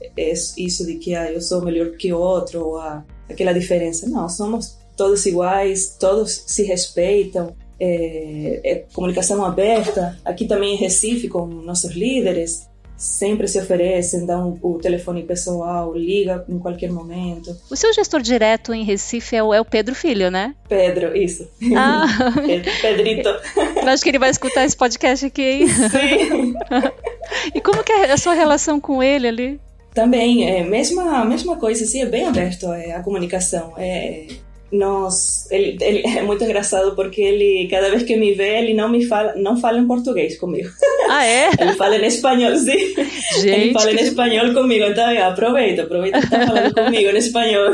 isso 0.57 0.85
de 0.85 0.95
que 0.95 1.15
ah, 1.15 1.31
eu 1.31 1.41
sou 1.41 1.61
melhor 1.63 1.91
que 1.91 2.13
o 2.13 2.19
outro, 2.19 2.67
ou 2.67 2.77
ah, 2.77 3.03
aquela 3.29 3.53
diferença. 3.53 4.07
Não, 4.07 4.27
somos 4.29 4.77
todos 4.95 5.25
iguais, 5.25 5.95
todos 5.99 6.43
se 6.45 6.63
respeitam. 6.63 7.55
É, 7.79 8.61
é, 8.63 8.75
comunicação 8.93 9.43
aberta, 9.43 10.19
aqui 10.25 10.45
também 10.45 10.73
em 10.73 10.77
Recife 10.77 11.29
com 11.29 11.45
nossos 11.45 11.91
líderes, 11.91 12.69
sempre 12.99 13.47
se 13.47 13.57
oferecem, 13.57 14.25
dão 14.25 14.59
o 14.61 14.77
telefone 14.77 15.23
pessoal, 15.23 15.95
liga 15.95 16.43
em 16.49 16.59
qualquer 16.59 16.91
momento. 16.91 17.55
O 17.71 17.75
seu 17.75 17.93
gestor 17.93 18.21
direto 18.21 18.73
em 18.73 18.83
Recife 18.83 19.37
é 19.37 19.41
o, 19.41 19.53
é 19.53 19.61
o 19.61 19.65
Pedro 19.65 19.95
Filho, 19.95 20.29
né? 20.29 20.53
Pedro, 20.67 21.15
isso. 21.15 21.47
Ah. 21.75 22.05
Pedrito. 22.81 23.29
Eu 23.77 23.87
acho 23.87 24.03
que 24.03 24.09
ele 24.09 24.19
vai 24.19 24.29
escutar 24.29 24.65
esse 24.65 24.75
podcast 24.75 25.25
aqui, 25.25 25.41
hein? 25.41 25.67
Sim. 25.69 26.53
e 27.55 27.61
como 27.61 27.81
que 27.85 27.91
é 27.93 28.11
a 28.11 28.17
sua 28.17 28.33
relação 28.33 28.81
com 28.81 29.01
ele 29.01 29.29
ali? 29.29 29.61
Também, 29.93 30.45
é 30.49 30.63
mesma, 30.63 31.23
mesma 31.23 31.55
coisa, 31.55 31.85
assim, 31.85 32.01
é 32.01 32.05
bem 32.05 32.25
aberto 32.25 32.71
é, 32.73 32.91
a 32.91 33.01
comunicação. 33.01 33.73
É, 33.77 34.27
nós 34.71 35.49
ele, 35.51 35.77
ele, 35.81 36.03
é 36.17 36.21
muito 36.21 36.43
engraçado 36.43 36.95
porque 36.95 37.21
ele 37.21 37.67
cada 37.69 37.89
vez 37.89 38.03
que 38.03 38.15
me 38.15 38.33
vê 38.33 38.59
ele 38.59 38.73
não 38.73 38.89
me 38.89 39.03
fala 39.05 39.33
não 39.35 39.57
fala 39.57 39.79
em 39.79 39.87
português 39.87 40.37
comigo. 40.37 40.69
Ah 41.11 41.25
é? 41.25 41.49
Ele 41.59 41.73
fala 41.73 41.95
em 41.95 42.05
espanhol 42.05 42.55
sim. 42.55 42.93
Gente, 43.41 43.47
ele 43.47 43.73
fala 43.73 43.91
em 43.91 43.95
espanhol 43.95 44.53
comigo 44.53 44.85
então 44.85 45.27
aproveita 45.27 45.81
aproveita 45.81 46.19
que 46.19 46.25
está 46.25 46.45
falando 46.45 46.71
comigo 46.71 47.09
em 47.09 47.17
espanhol. 47.17 47.73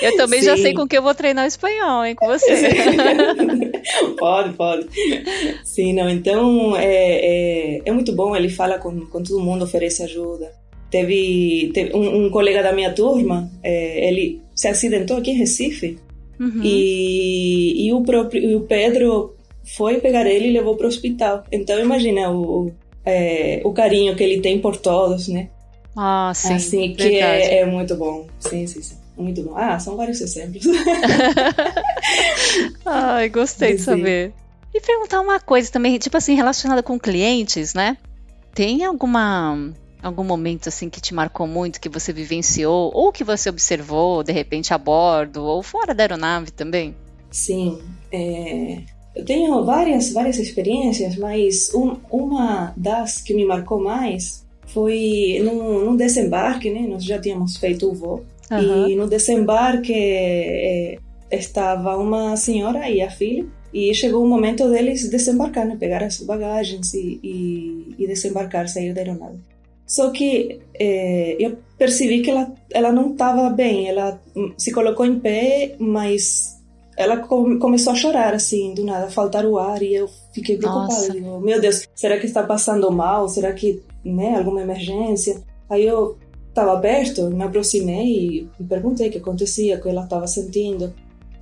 Eu 0.00 0.16
também 0.16 0.38
sim. 0.38 0.46
já 0.46 0.56
sei 0.56 0.74
com 0.74 0.86
que 0.86 0.96
eu 0.96 1.02
vou 1.02 1.12
treinar 1.12 1.44
o 1.44 1.48
espanhol 1.48 2.04
hein 2.04 2.14
com 2.14 2.28
você. 2.28 2.54
Pode 4.16 4.52
pode. 4.52 4.86
Sim 5.64 5.92
não 5.94 6.08
então 6.08 6.76
é, 6.76 7.78
é, 7.78 7.82
é 7.84 7.90
muito 7.90 8.14
bom 8.14 8.36
ele 8.36 8.48
fala 8.48 8.78
com, 8.78 9.06
com 9.06 9.20
todo 9.20 9.40
mundo 9.40 9.64
oferece 9.64 10.04
ajuda. 10.04 10.52
Teve, 10.88 11.72
teve 11.74 11.96
um, 11.96 12.26
um, 12.26 12.30
colega 12.30 12.62
da 12.62 12.72
minha 12.72 12.92
turma 12.92 13.50
é, 13.60 14.08
ele 14.08 14.43
se 14.54 14.68
acidentou 14.68 15.16
aqui 15.16 15.30
em 15.30 15.38
Recife. 15.38 15.98
Uhum. 16.38 16.60
E, 16.62 17.86
e 17.86 17.92
o 17.92 18.02
próprio 18.02 18.42
e 18.42 18.54
o 18.54 18.62
Pedro 18.62 19.34
foi 19.76 20.00
pegar 20.00 20.26
ele 20.26 20.48
e 20.48 20.52
levou 20.52 20.76
para 20.76 20.86
o 20.86 20.88
hospital. 20.88 21.44
Então 21.50 21.78
imagina 21.80 22.30
o, 22.30 22.72
é, 23.04 23.60
o 23.64 23.72
carinho 23.72 24.16
que 24.16 24.22
ele 24.22 24.40
tem 24.40 24.58
por 24.58 24.76
todos, 24.76 25.28
né? 25.28 25.48
Ah, 25.96 26.32
sim. 26.34 26.54
Assim, 26.54 26.94
que 26.94 27.20
é, 27.20 27.58
é, 27.58 27.66
muito 27.66 27.94
bom. 27.94 28.26
Sim, 28.40 28.66
sim, 28.66 28.82
sim. 28.82 28.96
Muito 29.16 29.42
bom. 29.42 29.56
Ah, 29.56 29.78
são 29.78 29.96
vários 29.96 30.20
exemplos. 30.20 30.64
Ai, 32.84 33.28
gostei 33.28 33.76
de 33.76 33.82
saber. 33.82 34.32
E 34.74 34.80
perguntar 34.80 35.20
uma 35.20 35.38
coisa 35.38 35.70
também, 35.70 35.96
tipo 35.98 36.16
assim, 36.16 36.34
relacionada 36.34 36.82
com 36.82 36.98
clientes, 36.98 37.74
né? 37.74 37.96
Tem 38.52 38.84
alguma 38.84 39.72
algum 40.06 40.24
momento 40.24 40.68
assim 40.68 40.90
que 40.90 41.00
te 41.00 41.14
marcou 41.14 41.46
muito, 41.46 41.80
que 41.80 41.88
você 41.88 42.12
vivenciou, 42.12 42.90
ou 42.94 43.10
que 43.10 43.24
você 43.24 43.48
observou 43.48 44.22
de 44.22 44.32
repente 44.32 44.74
a 44.74 44.78
bordo, 44.78 45.42
ou 45.44 45.62
fora 45.62 45.94
da 45.94 46.02
aeronave 46.02 46.50
também? 46.50 46.94
Sim, 47.30 47.78
é, 48.12 48.82
eu 49.14 49.24
tenho 49.24 49.64
várias, 49.64 50.12
várias 50.12 50.38
experiências, 50.38 51.16
mas 51.16 51.72
um, 51.74 51.96
uma 52.10 52.74
das 52.76 53.20
que 53.20 53.32
me 53.32 53.44
marcou 53.44 53.80
mais 53.80 54.44
foi 54.66 55.40
num, 55.42 55.84
num 55.84 55.96
desembarque, 55.96 56.70
né? 56.70 56.80
Nós 56.80 57.04
já 57.04 57.18
tínhamos 57.18 57.56
feito 57.56 57.90
o 57.90 57.94
voo, 57.94 58.24
uhum. 58.50 58.88
e 58.88 58.96
no 58.96 59.08
desembarque 59.08 59.92
é, 59.94 60.98
estava 61.30 61.96
uma 61.96 62.36
senhora 62.36 62.88
e 62.90 63.00
a 63.00 63.10
filha, 63.10 63.46
e 63.72 63.92
chegou 63.94 64.24
o 64.24 64.28
momento 64.28 64.70
deles 64.70 65.08
desembarcar, 65.08 65.66
né? 65.66 65.76
pegar 65.76 66.02
as 66.02 66.20
bagagens 66.20 66.94
e, 66.94 67.18
e, 67.22 67.94
e 67.98 68.06
desembarcar, 68.06 68.68
sair 68.68 68.92
da 68.92 69.00
aeronave. 69.00 69.38
Só 69.86 70.10
que 70.10 70.60
é, 70.78 71.36
eu 71.38 71.58
percebi 71.76 72.22
que 72.22 72.30
ela, 72.30 72.52
ela 72.70 72.92
não 72.92 73.12
estava 73.12 73.50
bem. 73.50 73.88
Ela 73.88 74.20
se 74.56 74.72
colocou 74.72 75.04
em 75.04 75.18
pé, 75.18 75.76
mas 75.78 76.60
ela 76.96 77.18
começou 77.18 77.92
a 77.92 77.96
chorar, 77.96 78.34
assim, 78.34 78.72
do 78.74 78.84
nada, 78.84 79.10
faltar 79.10 79.44
o 79.44 79.58
ar. 79.58 79.82
E 79.82 79.94
eu 79.94 80.08
fiquei 80.32 80.56
preocupada. 80.56 81.10
Digo, 81.10 81.40
meu 81.40 81.60
Deus, 81.60 81.88
será 81.94 82.18
que 82.18 82.26
está 82.26 82.42
passando 82.42 82.90
mal? 82.90 83.28
Será 83.28 83.52
que, 83.52 83.82
né, 84.04 84.36
alguma 84.36 84.62
emergência? 84.62 85.42
Aí 85.68 85.86
eu 85.86 86.16
estava 86.48 86.78
perto, 86.78 87.30
me 87.30 87.42
aproximei 87.42 88.48
e 88.60 88.64
perguntei 88.64 89.08
o 89.08 89.10
que 89.10 89.18
acontecia, 89.18 89.76
o 89.76 89.82
que 89.82 89.88
ela 89.88 90.04
estava 90.04 90.26
sentindo. 90.26 90.94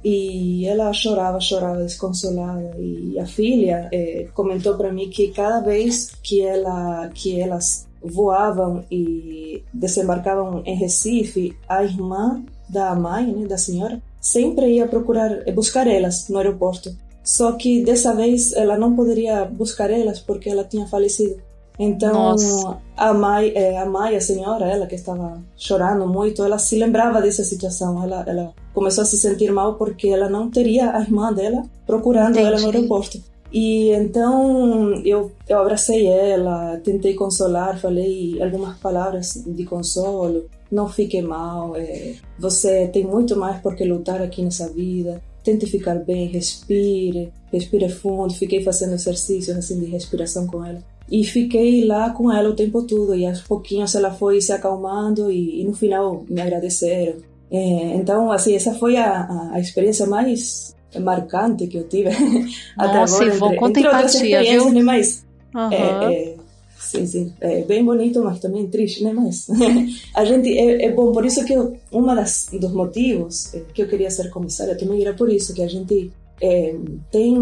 E 0.05 0.67
ela 0.67 0.93
chorava, 0.93 1.39
chorava 1.39 1.83
desconsolada. 1.83 2.75
E 2.79 3.19
a 3.21 3.27
filha 3.27 3.89
é, 3.93 4.27
comentou 4.35 4.77
para 4.77 4.93
mim 4.93 5.09
que 5.11 5.29
cada 5.29 5.61
vez 5.61 6.11
que 6.23 6.41
ela 6.41 7.09
que 7.15 7.41
elas 7.41 7.87
voavam 8.05 8.85
e 8.91 9.63
desembarcavam 9.73 10.63
em 10.65 10.75
Recife, 10.75 11.57
a 11.69 11.85
irmã 11.85 12.43
da 12.69 12.95
mãe, 12.95 13.27
né, 13.33 13.47
da 13.47 13.59
senhora, 13.59 14.01
sempre 14.21 14.75
ia 14.77 14.87
procurar 14.87 15.45
buscar 15.53 15.87
elas 15.87 16.29
no 16.29 16.39
aeroporto. 16.39 16.95
Só 17.23 17.53
que 17.53 17.85
dessa 17.85 18.15
vez 18.15 18.53
ela 18.53 18.77
não 18.77 18.97
poderia 18.97 19.45
buscar 19.45 19.91
elas 19.91 20.19
porque 20.19 20.49
ela 20.49 20.65
tinha 20.65 20.87
falecido. 20.87 21.37
Então 21.79 22.13
Nossa. 22.13 22.79
a 22.97 23.15
mãe, 23.15 23.53
eh, 23.55 23.79
a 23.79 23.87
mãe, 23.87 24.17
a 24.17 24.21
senhora, 24.21 24.67
ela 24.67 24.87
que 24.87 24.95
estava 24.95 25.43
chorando 25.57 26.07
muito, 26.07 26.43
ela 26.45 26.59
se 26.59 26.77
lembrava 26.77 27.21
dessa 27.23 27.45
situação. 27.45 28.03
Ela, 28.03 28.25
ela 28.27 28.55
começou 28.75 29.03
a 29.03 29.05
se 29.05 29.17
sentir 29.17 29.51
mal 29.53 29.75
porque 29.75 30.09
ela 30.09 30.29
não 30.29 30.51
teria 30.51 30.95
a 30.95 31.01
irmã 31.01 31.33
dela 31.33 31.63
procurando 31.87 32.39
Entendi. 32.39 32.47
ela 32.47 32.61
no 32.61 32.67
aeroporto. 32.67 33.32
E 33.53 33.91
então 33.91 34.95
eu, 35.05 35.31
eu 35.47 35.59
abracei 35.59 36.07
ela, 36.07 36.79
tentei 36.79 37.15
consolar, 37.15 37.79
falei 37.79 38.41
algumas 38.43 38.79
palavras 38.79 39.45
de 39.47 39.65
consolo. 39.65 40.47
Não 40.71 40.89
fique 40.89 41.21
mal, 41.21 41.77
é, 41.77 42.15
você 42.39 42.87
tem 42.87 43.05
muito 43.05 43.37
mais 43.37 43.61
por 43.61 43.77
que 43.77 43.85
lutar 43.85 44.23
aqui 44.23 44.43
nessa 44.43 44.69
vida. 44.71 45.23
Tente 45.45 45.67
ficar 45.67 45.97
bem, 45.97 46.29
respire, 46.29 47.31
respire 47.53 47.89
fundo. 47.91 48.33
Fiquei 48.33 48.63
fazendo 48.63 48.95
exercícios 48.95 49.57
assim 49.57 49.79
de 49.79 49.87
respiração 49.87 50.47
com 50.47 50.65
ela. 50.65 50.83
E 51.11 51.25
fiquei 51.25 51.85
lá 51.85 52.11
com 52.11 52.33
ela 52.33 52.49
o 52.49 52.57
tempo 52.57 52.83
todo. 52.85 53.15
E 53.15 53.27
aos 53.27 53.43
pouquinhos 53.43 53.95
ela 53.95 54.11
foi 54.11 54.41
se 54.41 54.53
acalmando 54.53 55.31
e, 55.31 55.61
e 55.61 55.65
no 55.65 55.75
final 55.75 56.25
me 56.27 56.41
agradeceram. 56.41 57.19
É, 57.51 57.97
então, 57.97 58.33
assim, 58.33 58.55
essa 58.55 58.73
foi 58.73 58.97
a, 58.97 59.51
a 59.53 59.61
experiência 59.61 60.07
mais 60.07 60.75
marcante 61.01 61.67
que 61.67 61.79
eu 61.79 61.89
tive 61.89 62.09
até 62.77 63.01
Nossa, 63.01 63.17
agora. 63.17 63.35
Ivon, 63.35 63.53
entre, 63.53 63.67
entre 63.67 63.87
outras 63.87 64.15
experiências, 64.15 64.63
viu? 64.63 64.73
né? 64.73 64.83
Mas 64.83 65.27
uhum. 65.55 65.73
é, 65.73 66.15
é, 66.15 66.37
sim, 66.79 67.07
sim, 67.07 67.33
é 67.41 67.63
bem 67.63 67.85
bonito, 67.85 68.23
mas 68.23 68.41
também 68.41 68.67
triste, 68.69 69.03
né? 69.03 69.13
Mas 69.13 69.47
a 70.15 70.25
gente 70.25 70.57
é, 70.57 70.87
é 70.87 70.93
bom, 70.93 71.13
por 71.13 71.25
isso 71.25 71.45
que 71.45 71.53
eu, 71.53 71.77
uma 71.91 72.15
das 72.15 72.49
dos 72.53 72.73
motivos 72.73 73.53
que 73.75 73.83
eu 73.83 73.89
queria 73.89 74.11
ser 74.11 74.31
comissária 74.31 74.77
também 74.77 75.01
era 75.01 75.15
por 75.15 75.31
isso 75.31 75.55
que 75.55 75.63
a 75.63 75.69
gente 75.69 76.13
é, 76.41 76.75
tem 77.11 77.37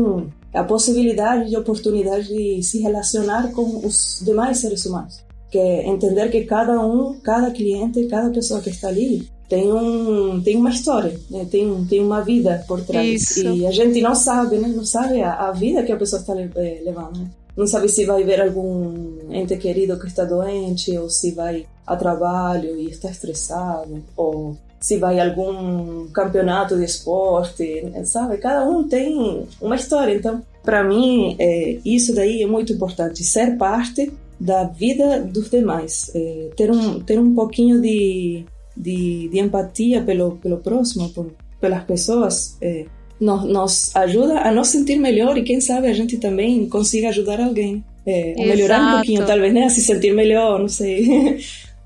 a 0.52 0.64
possibilidade 0.64 1.52
e 1.52 1.56
oportunidade 1.56 2.28
de 2.28 2.62
se 2.62 2.80
relacionar 2.80 3.50
com 3.52 3.86
os 3.86 4.22
demais 4.24 4.58
seres 4.58 4.84
humanos. 4.84 5.24
Que 5.50 5.58
é 5.58 5.88
entender 5.88 6.30
que 6.30 6.44
cada 6.44 6.78
um, 6.84 7.18
cada 7.20 7.50
cliente, 7.50 8.06
cada 8.06 8.30
pessoa 8.30 8.60
que 8.60 8.70
está 8.70 8.88
ali 8.88 9.28
tem 9.50 9.72
um 9.72 10.40
tem 10.40 10.56
uma 10.56 10.70
história, 10.70 11.18
né? 11.28 11.44
tem 11.50 11.84
tem 11.86 12.00
uma 12.00 12.20
vida 12.20 12.64
por 12.68 12.82
trás 12.82 13.32
Isso. 13.32 13.48
e 13.48 13.66
a 13.66 13.72
gente 13.72 14.00
não 14.00 14.14
sabe, 14.14 14.56
né? 14.58 14.68
Não 14.68 14.84
sabe 14.84 15.20
a, 15.20 15.48
a 15.48 15.50
vida 15.50 15.82
que 15.82 15.90
a 15.90 15.96
pessoa 15.96 16.20
está 16.20 16.40
eh, 16.40 16.82
levando. 16.84 17.18
Né? 17.18 17.26
Não 17.56 17.66
sabe 17.66 17.88
se 17.88 18.04
vai 18.04 18.22
ver 18.22 18.40
algum 18.40 19.18
ente 19.28 19.56
querido 19.56 19.98
que 19.98 20.06
está 20.06 20.24
doente 20.24 20.96
ou 20.96 21.10
se 21.10 21.32
vai 21.32 21.66
a 21.84 21.96
trabalho 21.96 22.78
e 22.78 22.88
está 22.90 23.10
estressado 23.10 24.00
ou 24.16 24.56
se 24.78 24.98
vai 24.98 25.18
a 25.18 25.28
algum 25.28 26.06
campeonato 26.12 26.76
de 26.76 26.84
esporte, 26.84 27.82
né? 27.92 28.04
sabe? 28.04 28.38
Cada 28.38 28.64
um 28.64 28.86
tem 28.86 29.48
uma 29.60 29.74
história. 29.74 30.14
Então, 30.14 30.40
para 30.62 30.84
mim, 30.84 31.34
é, 31.40 31.78
isso 31.84 32.14
daí 32.14 32.40
é 32.40 32.46
muito 32.46 32.72
importante. 32.72 33.24
Ser 33.24 33.56
parte 33.58 34.12
da 34.38 34.62
vida 34.62 35.20
dos 35.20 35.50
demais. 35.50 36.08
É, 36.14 36.50
ter, 36.56 36.70
um, 36.70 37.00
ter 37.00 37.18
um 37.18 37.34
pouquinho 37.34 37.80
de, 37.82 38.46
de, 38.80 39.28
de 39.28 39.38
empatia 39.38 40.02
pelo, 40.02 40.36
pelo 40.36 40.58
próximo, 40.58 41.10
por, 41.10 41.32
pelas 41.60 41.84
pessoas, 41.84 42.56
é, 42.60 42.86
nos, 43.20 43.44
nos 43.44 43.96
ajuda 43.96 44.40
a 44.40 44.50
nos 44.50 44.68
sentir 44.68 44.96
melhor 44.96 45.36
e 45.36 45.42
quem 45.42 45.60
sabe 45.60 45.88
a 45.88 45.92
gente 45.92 46.16
também 46.18 46.68
consiga 46.68 47.08
ajudar 47.08 47.40
alguém. 47.40 47.84
É, 48.06 48.34
a 48.38 48.46
melhorar 48.46 48.80
um 48.80 48.96
pouquinho, 48.96 49.26
talvez, 49.26 49.52
né? 49.52 49.64
A 49.64 49.68
se 49.70 49.82
sentir 49.82 50.14
melhor, 50.14 50.58
não 50.58 50.68
sei. 50.68 51.38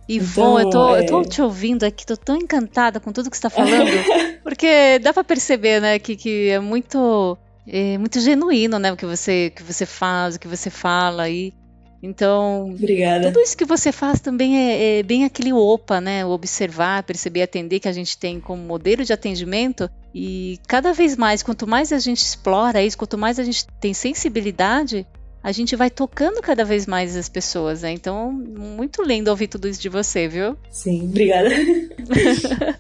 Ivon, 0.09 0.61
então, 0.61 0.61
eu, 0.61 0.71
tô, 0.71 0.97
é... 0.97 1.01
eu 1.01 1.07
tô 1.07 1.23
te 1.23 1.43
ouvindo 1.43 1.85
aqui, 1.85 2.05
tô 2.07 2.17
tão 2.17 2.37
encantada 2.37 3.01
com 3.01 3.11
tudo 3.11 3.31
que 3.31 3.37
você 3.37 3.47
está 3.47 3.51
falando, 3.51 3.91
porque 4.45 4.99
dá 4.99 5.15
para 5.15 5.25
perceber, 5.25 5.81
né, 5.81 5.99
que, 5.99 6.15
que 6.15 6.51
é 6.51 6.61
muito 6.61 7.39
é 7.67 7.97
muito 7.97 8.21
genuíno, 8.21 8.79
né, 8.79 8.93
o 8.93 8.97
que 8.97 9.07
você 9.07 9.51
que 9.57 9.63
você 9.63 9.87
faz, 9.87 10.37
o 10.37 10.41
que 10.41 10.47
você 10.47 10.69
fala 10.69 11.31
e 11.31 11.55
então, 12.05 12.71
Obrigada. 12.71 13.29
tudo 13.29 13.41
isso 13.41 13.57
que 13.57 13.65
você 13.65 13.91
faz 13.91 14.21
também 14.21 14.59
é, 14.59 14.99
é, 14.99 15.03
bem 15.03 15.25
aquele 15.25 15.55
opa, 15.55 16.03
né? 16.03 16.25
O 16.25 16.31
observar, 16.31 17.03
perceber, 17.03 17.41
atender 17.41 17.81
que 17.81 17.89
a 17.89 17.93
gente 17.93 18.19
tem 18.19 18.39
como 18.39 18.63
modelo 18.63 19.03
de 19.03 19.13
atendimento. 19.13 19.89
E 20.15 20.61
cada 20.69 20.93
vez 20.93 21.17
mais, 21.17 21.43
quanto 21.43 21.67
mais 21.67 21.93
a 21.93 21.99
gente 21.99 22.19
explora 22.19 22.83
isso, 22.83 22.99
quanto 22.99 23.17
mais 23.17 23.39
a 23.39 23.43
gente 23.43 23.67
tem 23.81 23.95
sensibilidade, 23.95 25.07
a 25.43 25.51
gente 25.51 25.75
vai 25.77 25.89
tocando 25.89 26.43
cada 26.43 26.63
vez 26.63 26.87
mais 26.87 27.17
as 27.17 27.31
pessoas, 27.31 27.81
né? 27.81 27.93
Então, 27.93 28.31
muito 28.31 29.03
lindo 29.03 29.31
ouvir 29.31 29.49
tudo 29.49 29.67
isso 29.67 29.81
de 29.81 29.89
você, 29.89 30.29
viu? 30.29 30.59
Sim, 30.71 31.05
obrigada. 31.05 31.49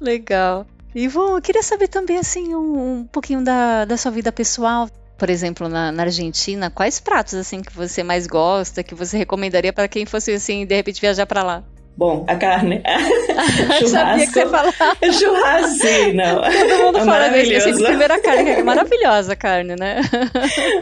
Legal. 0.00 0.66
Ivo, 0.92 1.36
eu 1.36 1.40
queria 1.40 1.62
saber 1.62 1.86
também, 1.86 2.18
assim, 2.18 2.56
um, 2.56 2.98
um 2.98 3.04
pouquinho 3.04 3.44
da, 3.44 3.84
da 3.84 3.96
sua 3.96 4.10
vida 4.10 4.32
pessoal 4.32 4.88
por 5.22 5.30
exemplo, 5.30 5.68
na, 5.68 5.92
na, 5.92 6.02
Argentina, 6.02 6.68
quais 6.68 6.98
pratos 6.98 7.34
assim 7.34 7.62
que 7.62 7.72
você 7.72 8.02
mais 8.02 8.26
gosta, 8.26 8.82
que 8.82 8.92
você 8.92 9.16
recomendaria 9.16 9.72
para 9.72 9.86
quem 9.86 10.04
fosse 10.04 10.32
assim, 10.32 10.66
de 10.66 10.74
repente 10.74 11.00
viajar 11.00 11.26
para 11.26 11.44
lá? 11.44 11.62
Bom, 11.96 12.24
a 12.26 12.34
carne. 12.34 12.82
churrasco. 13.78 13.88
Sabia 13.88 14.26
que 14.26 14.32
você 14.32 14.46
falava. 14.48 14.72
Churrasco, 15.12 15.78
sim, 15.78 16.12
não. 16.14 16.42
Todo 16.42 16.84
mundo 16.86 16.98
é 16.98 17.04
fala 17.04 17.28
desse, 17.28 17.54
assim, 17.54 17.84
primeira 17.84 18.20
carne, 18.20 18.50
é 18.50 18.62
maravilhosa 18.64 19.34
a 19.34 19.36
carne, 19.36 19.76
né? 19.76 20.00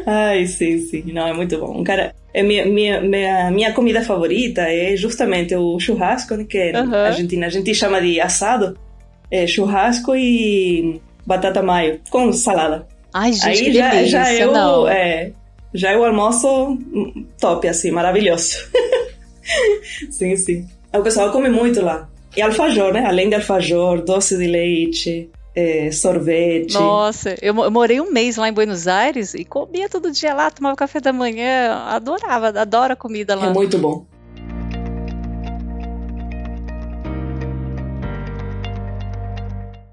Ai, 0.07 0.47
sim, 0.47 0.79
sim. 0.79 1.13
Não, 1.13 1.29
é 1.29 1.35
muito 1.35 1.59
bom. 1.59 1.85
Cara, 1.85 2.15
é 2.33 2.43
minha, 2.43 2.65
minha, 2.65 2.99
minha, 3.03 3.51
minha 3.51 3.73
comida 3.75 4.01
favorita 4.01 4.63
é 4.63 4.97
justamente 4.97 5.55
o 5.55 5.79
churrasco, 5.79 6.35
né, 6.35 6.47
que 6.49 6.57
é 6.57 6.81
uhum. 6.81 6.95
Argentina. 6.95 7.45
A 7.45 7.51
gente 7.51 7.75
chama 7.75 8.01
de 8.01 8.19
assado. 8.19 8.75
É 9.31 9.47
churrasco 9.47 10.17
e 10.17 10.99
batata 11.27 11.63
maio 11.63 12.01
com 12.09 12.33
salada. 12.33 12.89
Ai, 13.13 13.33
gente, 13.33 13.47
Aí 13.47 13.57
que 13.57 13.73
já, 13.73 13.91
delícia, 13.91 14.07
já 14.09 14.33
é 14.33 14.47
não. 14.47 14.83
o, 14.83 14.89
é, 14.89 15.33
já 15.75 15.91
é 15.93 15.97
o 15.97 16.05
almoço 16.05 16.79
top, 17.41 17.69
assim, 17.69 17.91
maravilhoso. 17.91 18.57
sim, 20.11 20.37
sim. 20.37 20.67
O 20.93 21.03
pessoal 21.03 21.31
come 21.31 21.49
muito 21.49 21.81
lá. 21.81 22.09
E 22.37 22.43
alfajor, 22.43 22.93
né? 22.93 23.05
Além 23.05 23.29
de 23.29 23.35
alfajor, 23.35 24.03
doce 24.03 24.37
de 24.37 24.47
leite, 24.47 25.31
é, 25.55 25.91
sorvete. 25.91 26.75
Nossa, 26.75 27.35
eu, 27.43 27.55
eu, 27.57 27.71
morei 27.71 28.01
um 28.01 28.11
mês 28.13 28.37
lá 28.37 28.49
em 28.49 28.53
Buenos 28.53 28.87
Aires 28.87 29.35
e 29.35 29.45
comia 29.45 29.89
todo 29.89 30.13
dia 30.13 30.33
lá, 30.33 30.51
tomava 30.51 30.77
café 30.77 31.01
da 31.01 31.13
manhã, 31.13 31.75
adorava, 31.87 32.49
adoro 32.49 32.93
a 32.93 32.97
comida 32.97 33.35
lá. 33.35 33.47
É 33.47 33.53
muito 33.53 33.79
bom. 33.79 34.07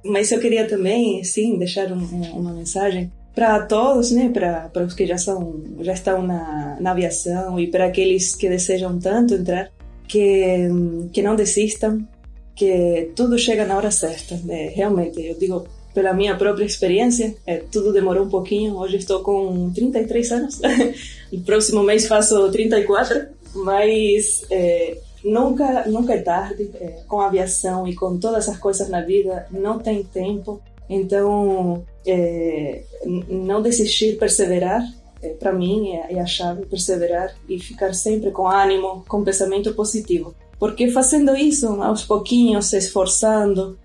Mas 0.07 0.31
eu 0.31 0.39
queria 0.39 0.67
também, 0.67 1.23
sim, 1.23 1.57
deixar 1.57 1.91
um, 1.91 2.03
uma 2.33 2.53
mensagem 2.53 3.11
para 3.33 3.59
todos, 3.61 4.11
né, 4.11 4.29
para 4.29 4.83
os 4.83 4.95
que 4.95 5.05
já 5.05 5.17
são 5.17 5.61
já 5.81 5.93
estão 5.93 6.23
na, 6.23 6.75
na 6.79 6.91
aviação 6.91 7.59
e 7.59 7.67
para 7.67 7.85
aqueles 7.85 8.35
que 8.35 8.49
desejam 8.49 8.97
tanto 8.97 9.35
entrar, 9.35 9.69
que 10.07 10.67
que 11.13 11.21
não 11.21 11.35
desistam, 11.35 12.03
que 12.55 13.11
tudo 13.15 13.37
chega 13.37 13.65
na 13.65 13.77
hora 13.77 13.91
certa. 13.91 14.35
Né? 14.43 14.69
Realmente, 14.73 15.23
eu 15.23 15.37
digo 15.37 15.67
pela 15.93 16.13
minha 16.13 16.35
própria 16.35 16.65
experiência, 16.65 17.35
é, 17.45 17.57
tudo 17.57 17.93
demorou 17.93 18.25
um 18.25 18.29
pouquinho. 18.29 18.75
Hoje 18.75 18.97
estou 18.97 19.21
com 19.21 19.71
33 19.71 20.31
anos, 20.31 20.59
no 21.31 21.41
próximo 21.41 21.83
mês 21.83 22.07
faço 22.07 22.51
34, 22.51 23.27
mas 23.53 24.45
é, 24.49 24.97
nunca, 25.27 25.87
nunca 25.87 26.13
é 26.13 26.21
tarde. 26.21 26.71
É, 26.75 27.01
com 27.07 27.19
a 27.19 27.27
aviação 27.27 27.87
e 27.87 27.95
com 27.95 28.17
todas 28.17 28.47
essas 28.47 28.57
coisas 28.59 28.89
na 28.89 29.01
vida, 29.01 29.45
não 29.51 29.79
tem 29.79 30.03
tempo. 30.03 30.61
Então, 30.89 31.83
é, 32.05 32.83
não 33.27 33.61
desistir, 33.61 34.17
perseverar, 34.17 34.81
é, 35.21 35.29
para 35.29 35.51
mim 35.51 35.91
é, 35.91 36.19
a 36.19 36.25
chave, 36.25 36.65
perseverar 36.65 37.35
e 37.49 37.59
ficar 37.59 37.93
sempre 37.93 38.31
com 38.31 38.47
ânimo, 38.47 39.03
com 39.07 39.23
pensamento 39.23 39.73
positivo. 39.73 40.33
Porque 40.57 40.89
fazendo 40.89 41.35
isso, 41.35 41.67
aos 41.81 42.03
pouquinhos, 42.03 42.65
se 42.65 42.77
esforçando, 42.77 43.77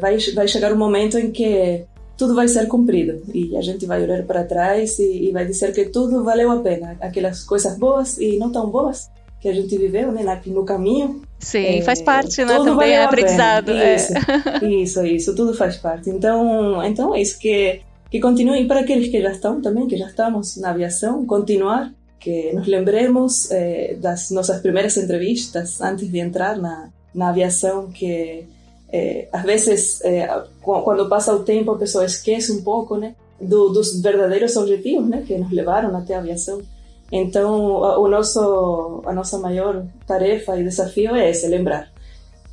vai, 0.00 0.16
vai 0.32 0.46
chegar 0.46 0.72
um 0.72 0.78
momento 0.78 1.18
em 1.18 1.32
que 1.32 1.84
tudo 2.16 2.36
vai 2.36 2.46
ser 2.46 2.68
cumprido 2.68 3.20
e 3.34 3.56
a 3.56 3.60
gente 3.60 3.84
vai 3.84 4.00
olhar 4.00 4.24
para 4.24 4.44
trás 4.44 4.96
e, 5.00 5.28
e 5.28 5.32
vai 5.32 5.44
dizer 5.44 5.72
que 5.72 5.86
tudo 5.86 6.22
valeu 6.22 6.52
a 6.52 6.60
pena, 6.60 6.96
aquelas 7.00 7.42
coisas 7.42 7.76
boas 7.76 8.16
e 8.16 8.38
não 8.38 8.52
tão 8.52 8.70
boas 8.70 9.10
que 9.46 9.50
a 9.50 9.54
gente 9.54 9.78
viveu 9.78 10.10
né, 10.10 10.40
no 10.46 10.64
caminho. 10.64 11.22
Sim, 11.38 11.78
é, 11.78 11.82
faz 11.82 12.02
parte, 12.02 12.44
né? 12.44 12.56
Também 12.56 12.92
é 12.92 13.04
aprendizado. 13.04 13.70
Isso, 13.70 14.12
é. 14.12 14.68
isso, 14.68 15.06
isso, 15.06 15.36
tudo 15.36 15.54
faz 15.54 15.76
parte. 15.76 16.10
Então, 16.10 16.82
então 16.82 17.14
é 17.14 17.22
isso 17.22 17.38
que 17.38 17.80
que 18.10 18.20
continuem 18.20 18.68
para 18.68 18.80
aqueles 18.80 19.08
que 19.08 19.20
já 19.20 19.32
estão 19.32 19.60
também, 19.60 19.86
que 19.88 19.96
já 19.96 20.06
estamos 20.06 20.56
na 20.58 20.70
aviação, 20.70 21.26
continuar, 21.26 21.92
que 22.20 22.52
nos 22.52 22.66
lembremos 22.66 23.50
eh, 23.50 23.96
das 24.00 24.30
nossas 24.30 24.60
primeiras 24.60 24.96
entrevistas 24.96 25.80
antes 25.80 26.10
de 26.10 26.18
entrar 26.20 26.56
na, 26.56 26.88
na 27.12 27.30
aviação, 27.30 27.90
que 27.90 28.46
eh, 28.92 29.28
às 29.32 29.42
vezes, 29.42 30.00
eh, 30.04 30.28
quando 30.62 31.08
passa 31.08 31.34
o 31.34 31.42
tempo, 31.42 31.72
a 31.72 31.78
pessoa 31.78 32.04
esquece 32.04 32.52
um 32.52 32.62
pouco, 32.62 32.96
né, 32.96 33.14
do, 33.40 33.70
dos 33.70 34.00
verdadeiros 34.00 34.56
objetivos, 34.56 35.08
né, 35.08 35.24
que 35.26 35.36
nos 35.36 35.50
levaram 35.50 35.94
até 35.96 36.14
a 36.14 36.20
aviação. 36.20 36.62
Então, 37.10 37.76
o 38.00 38.08
nosso, 38.08 39.02
a 39.06 39.12
nossa 39.12 39.38
maior 39.38 39.86
tarefa 40.06 40.58
e 40.58 40.64
desafio 40.64 41.14
é 41.14 41.30
esse, 41.30 41.46
lembrar. 41.46 41.88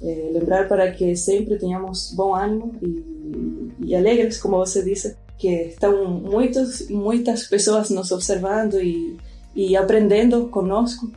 É, 0.02 0.30
lembrar 0.34 0.68
para 0.68 0.92
que 0.92 1.16
sempre 1.16 1.58
tenhamos 1.58 2.14
bom 2.16 2.36
ânimo 2.36 2.74
e, 2.82 3.72
e 3.88 3.96
alegres, 3.96 4.40
como 4.40 4.58
você 4.58 4.84
disse, 4.84 5.16
que 5.38 5.68
estão 5.68 6.06
muitos, 6.06 6.88
muitas 6.90 7.48
pessoas 7.48 7.90
nos 7.90 8.12
observando 8.12 8.80
e, 8.82 9.18
e 9.56 9.76
aprendendo 9.76 10.48
conosco 10.48 11.10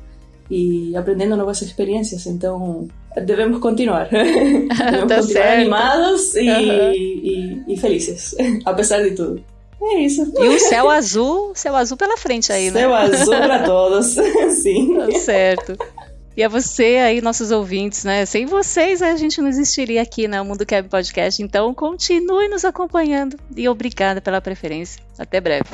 e 0.51 0.97
aprendendo 0.97 1.37
novas 1.37 1.61
experiências. 1.63 2.27
Então, 2.27 2.89
devemos 3.25 3.61
continuar. 3.61 4.09
devemos 4.11 5.09
tá 5.09 5.17
continuar 5.17 5.25
certo. 5.25 5.61
animados 5.61 6.35
e, 6.37 6.49
uhum. 6.49 6.93
e, 6.93 7.65
e 7.69 7.77
felizes, 7.77 8.35
apesar 8.65 9.03
de 9.05 9.11
tudo. 9.11 9.56
É 9.83 9.99
isso. 10.01 10.33
E 10.39 10.49
o 10.49 10.59
céu 10.59 10.89
azul, 10.89 11.53
céu 11.55 11.77
azul 11.77 11.97
pela 11.97 12.17
frente 12.17 12.53
aí, 12.53 12.71
né? 12.71 12.81
Céu 12.81 12.95
azul 12.95 13.37
para 13.37 13.63
todos, 13.63 14.07
sim. 14.63 14.97
Tá 14.97 15.19
certo. 15.19 15.77
E 16.37 16.43
a 16.43 16.49
você 16.49 16.97
aí, 16.97 17.21
nossos 17.23 17.51
ouvintes, 17.51 18.05
né? 18.05 18.27
Sem 18.27 18.45
vocês 18.45 19.01
a 19.01 19.17
gente 19.17 19.41
não 19.41 19.49
existiria 19.49 20.03
aqui 20.03 20.27
no 20.29 20.33
né? 20.33 20.43
Mundo 20.43 20.67
Kevin 20.67 20.89
Podcast. 20.89 21.43
Então 21.43 21.73
continue 21.73 22.49
nos 22.49 22.65
acompanhando 22.65 23.39
e 23.57 23.69
obrigada 23.69 24.21
pela 24.21 24.41
preferência. 24.41 25.03
Até 25.19 25.41
breve. 25.41 25.65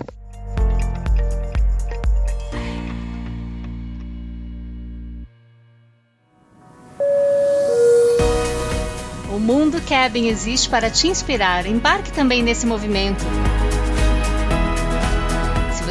O 9.35 9.41
Mundo 9.41 9.81
Cabin 9.89 10.29
existe 10.29 10.69
para 10.69 10.89
te 10.89 11.09
inspirar. 11.09 11.67
Embarque 11.67 12.13
também 12.13 12.41
nesse 12.41 12.67
movimento 12.67 13.25